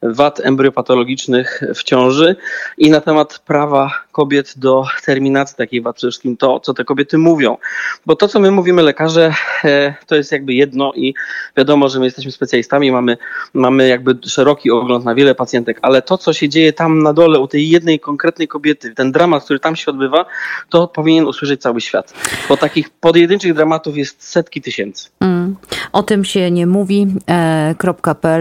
wad 0.04 0.40
embryopatologicznych 0.40 1.62
w 1.76 1.84
ciąży 1.84 2.36
i 2.78 2.90
na 2.90 3.02
temat 3.02 3.40
prawa 3.40 3.92
kobiet 4.12 4.54
do 4.58 4.86
terminacji 5.06 5.58
takiej 5.58 5.82
wad, 5.82 5.96
przede 5.96 6.12
wszystkim 6.12 6.38
to, 6.38 6.60
co 6.60 6.74
te 6.74 6.86
kobiety 6.86 7.18
mówią. 7.18 7.58
Bo 8.06 8.16
to, 8.16 8.28
co 8.28 8.40
my 8.40 8.52
mówimy 8.52 8.82
lekarze, 8.82 9.34
e, 9.64 9.96
to 10.08 10.16
jest 10.16 10.32
jakby 10.32 10.54
jedno 10.54 10.94
i 10.96 11.14
wiadomo, 11.58 11.90
że 11.90 12.00
my 12.00 12.06
jesteśmy 12.06 12.32
specjalistami, 12.32 12.92
mamy, 12.92 13.18
mamy 13.54 13.88
jakby 13.88 14.18
szeroki 14.30 14.72
ogląd 14.72 15.06
na 15.06 15.16
wiele 15.16 15.36
pacjentek, 15.36 15.80
ale 15.82 16.02
to, 16.02 16.18
co 16.18 16.34
się 16.34 16.50
dzieje 16.50 16.74
tam 16.74 17.04
na 17.04 17.14
dole 17.14 17.40
u 17.40 17.48
tej 17.48 17.70
jednej 17.70 18.00
konkretnej 18.00 18.48
kobiety, 18.48 18.96
ten 18.96 19.12
dramat, 19.12 19.44
który 19.44 19.60
tam 19.60 19.76
się 19.76 19.92
odbywa, 19.92 20.26
to 20.70 20.88
powinien 20.88 21.26
usłyszeć 21.26 21.62
cały 21.62 21.82
świat. 21.82 22.14
Bo 22.50 22.58
takich 22.58 22.90
pojedynczych 22.90 23.54
dramatów 23.54 23.98
jest 23.98 24.24
setki 24.24 24.62
tysięcy. 24.62 25.10
Mm. 25.20 25.43
O 25.92 26.04
tym 26.04 26.26
się 26.26 26.52
nie 26.52 26.68
mówi. 26.68 27.08
E, 27.30 27.76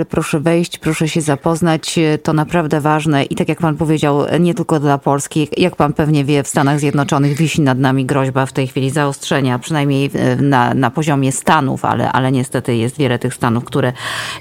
proszę 0.09 0.40
wejść, 0.40 0.78
proszę 0.78 1.09
się 1.09 1.21
zapoznać. 1.21 1.99
To 2.23 2.33
naprawdę 2.33 2.81
ważne 2.81 3.25
i 3.25 3.35
tak 3.35 3.49
jak 3.49 3.59
pan 3.59 3.76
powiedział, 3.76 4.21
nie 4.40 4.54
tylko 4.54 4.81
dla 4.81 4.99
Polski. 4.99 5.49
Jak 5.57 5.76
pan 5.76 5.92
pewnie 5.92 6.25
wie, 6.25 6.42
w 6.42 6.49
Stanach 6.49 6.81
Zjednoczonych 6.81 7.36
wisi 7.36 7.60
nad 7.60 7.78
nami 7.78 8.06
groźba 8.06 8.47
w 8.47 8.52
tej 8.52 8.67
chwili 8.67 8.91
zaostrzenia, 8.91 9.58
przynajmniej 9.58 10.10
na, 10.41 10.75
na 10.75 10.91
poziomie 10.91 11.32
stanów, 11.32 11.84
ale, 11.84 12.13
ale 12.13 12.32
niestety 12.32 12.76
jest 12.76 12.99
wiele 12.99 13.19
tych 13.19 13.34
stanów, 13.34 13.65
które 13.65 13.93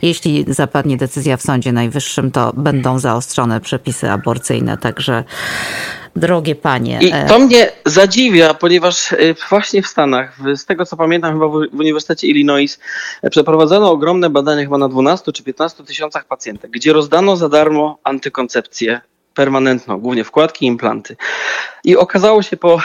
jeśli 0.01 0.45
zapadnie 0.47 0.97
decyzja 0.97 1.37
w 1.37 1.41
Sądzie 1.41 1.71
Najwyższym, 1.71 2.31
to 2.31 2.53
będą 2.57 2.99
zaostrzone 2.99 3.61
przepisy 3.61 4.11
aborcyjne. 4.11 4.77
Także 4.77 5.23
drogie 6.15 6.55
panie. 6.55 6.99
I 7.01 7.11
e, 7.13 7.25
to 7.25 7.39
mnie 7.39 7.71
zadziwia, 7.85 8.53
ponieważ 8.53 9.13
e, 9.13 9.17
właśnie 9.49 9.81
w 9.81 9.87
Stanach, 9.87 10.37
z 10.55 10.65
tego 10.65 10.85
co 10.85 10.97
pamiętam, 10.97 11.33
chyba 11.33 11.47
w 11.47 11.53
Uniwersytecie 11.53 12.27
Illinois 12.27 12.79
e, 13.21 13.29
przeprowadzono 13.29 13.91
ogromne 13.91 14.29
badania 14.29 14.63
chyba 14.63 14.77
na 14.77 14.89
12 14.89 15.31
czy 15.31 15.43
15 15.43 15.83
tysiącach 15.83 16.25
pacjentek, 16.25 16.71
gdzie 16.71 16.93
rozdano 16.93 17.37
za 17.37 17.49
darmo 17.49 17.99
antykoncepcję 18.03 19.01
permanentną, 19.33 19.97
głównie 19.97 20.23
wkładki 20.23 20.65
i 20.65 20.67
implanty. 20.67 21.15
I 21.83 21.97
okazało 21.97 22.41
się 22.41 22.57
po 22.57 22.81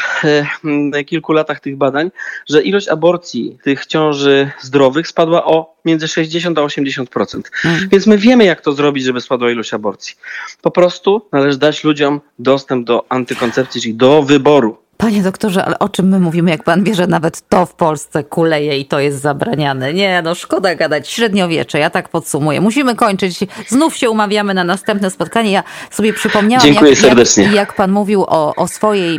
e, 0.95 1.05
kilku 1.05 1.33
latach 1.33 1.61
tych 1.61 1.77
badań, 1.77 2.11
że 2.49 2.63
ilość 2.63 2.89
aborcji 2.89 3.59
tych 3.63 3.87
ciąży 3.87 4.51
zdrowych 4.61 5.09
spadła 5.09 5.45
o 5.45 5.77
między 5.85 6.09
60 6.09 6.59
a 6.59 6.61
80%. 6.61 7.41
Hmm. 7.53 7.89
Więc 7.89 8.07
my 8.07 8.19
wiemy, 8.19 8.45
jak 8.45 8.61
to 8.61 8.73
zrobić, 8.73 9.05
żeby 9.05 9.21
spadła 9.21 9.51
ilość 9.51 9.75
aborcji. 9.75 10.15
Po 10.63 10.71
prostu 10.71 11.29
należy 11.33 11.59
dać 11.59 11.85
ludziom 11.85 12.21
dostęp 12.39 12.87
do 12.87 13.07
antykoncepcji, 13.09 13.81
czyli 13.81 13.95
do 13.95 14.23
wyboru. 14.23 14.86
Panie 14.97 15.23
doktorze, 15.23 15.65
ale 15.65 15.79
o 15.79 15.89
czym 15.89 16.09
my 16.09 16.21
mówimy, 16.21 16.51
jak 16.51 16.65
pan 16.65 16.85
wie, 16.85 16.95
że 16.95 17.07
nawet 17.07 17.49
to 17.49 17.67
w 17.67 17.75
Polsce 17.75 18.25
kuleje 18.25 18.79
i 18.79 18.87
to 18.87 19.01
jest 19.01 19.21
zabraniane? 19.21 19.95
Nie, 19.95 20.23
no 20.23 20.35
szkoda 20.35 20.75
gadać. 20.75 21.09
Średniowiecze, 21.09 21.79
ja 21.79 21.91
tak 21.91 22.09
podsumuję. 22.09 22.61
Musimy 22.61 22.95
kończyć. 22.95 23.39
Znów 23.69 23.97
się 23.97 24.11
umawiamy 24.11 24.55
na 24.55 24.65
następne 24.65 25.11
spotkanie. 25.11 25.51
Ja 25.51 25.63
sobie 25.91 26.13
przypomniałam, 26.13 26.67
Dziękuję 26.67 26.91
jak, 26.91 27.01
serdecznie. 27.01 27.45
Jak, 27.45 27.55
jak 27.55 27.75
pan 27.75 27.93
mówił 27.93 28.23
o, 28.23 28.55
o, 28.55 28.69
swojej, 28.69 29.19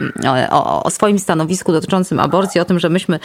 o, 0.50 0.84
o 0.84 0.90
swoim 0.90 1.20
stanowisku 1.20 1.72
dotyczącym 1.72 2.20
aborcji, 2.20 2.62
o 2.62 2.66
tym, 2.66 2.80
że 2.80 2.90
myśmy 2.90 3.20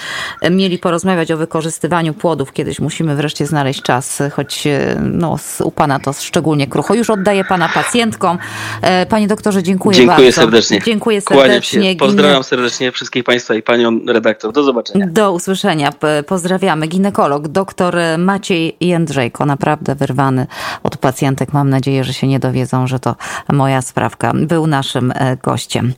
mieli 0.50 0.78
porozmawiać 0.78 1.32
o 1.32 1.36
wykorzystywaniu 1.36 2.14
płodów. 2.14 2.52
Kiedyś 2.52 2.80
musimy 2.80 3.16
wreszcie 3.16 3.46
znaleźć 3.46 3.82
czas, 3.82 4.22
choć 4.32 4.64
no, 5.00 5.36
u 5.64 5.70
pana 5.70 5.98
to 6.00 6.12
szczególnie 6.12 6.66
krucho. 6.66 6.94
Już 6.94 7.10
oddaję 7.10 7.44
pana 7.44 7.68
pacjentkom. 7.68 8.38
E, 8.82 9.06
panie 9.06 9.26
doktorze, 9.26 9.62
dziękuję, 9.62 9.96
dziękuję 9.96 10.26
bardzo. 10.26 10.40
Serdecznie. 10.40 10.80
Dziękuję 10.84 11.20
serdecznie. 11.20 11.96
Pozdrawiam 11.96 12.41
serdecznie 12.42 12.92
wszystkich 12.92 13.24
Państwa 13.24 13.54
i 13.54 13.62
Panią 13.62 14.00
redaktor. 14.06 14.52
Do 14.52 14.62
zobaczenia. 14.62 15.06
Do 15.06 15.32
usłyszenia. 15.32 15.90
Pozdrawiamy. 16.26 16.86
Ginekolog, 16.86 17.48
dr 17.48 17.96
Maciej 18.18 18.76
Jędrzejko, 18.80 19.46
naprawdę 19.46 19.94
wyrwany 19.94 20.46
od 20.82 20.96
pacjentek. 20.96 21.52
Mam 21.52 21.70
nadzieję, 21.70 22.04
że 22.04 22.12
się 22.12 22.26
nie 22.26 22.38
dowiedzą, 22.38 22.86
że 22.86 22.98
to 22.98 23.16
moja 23.52 23.82
sprawka. 23.82 24.32
Był 24.34 24.66
naszym 24.66 25.12
e, 25.14 25.36
gościem. 25.36 25.92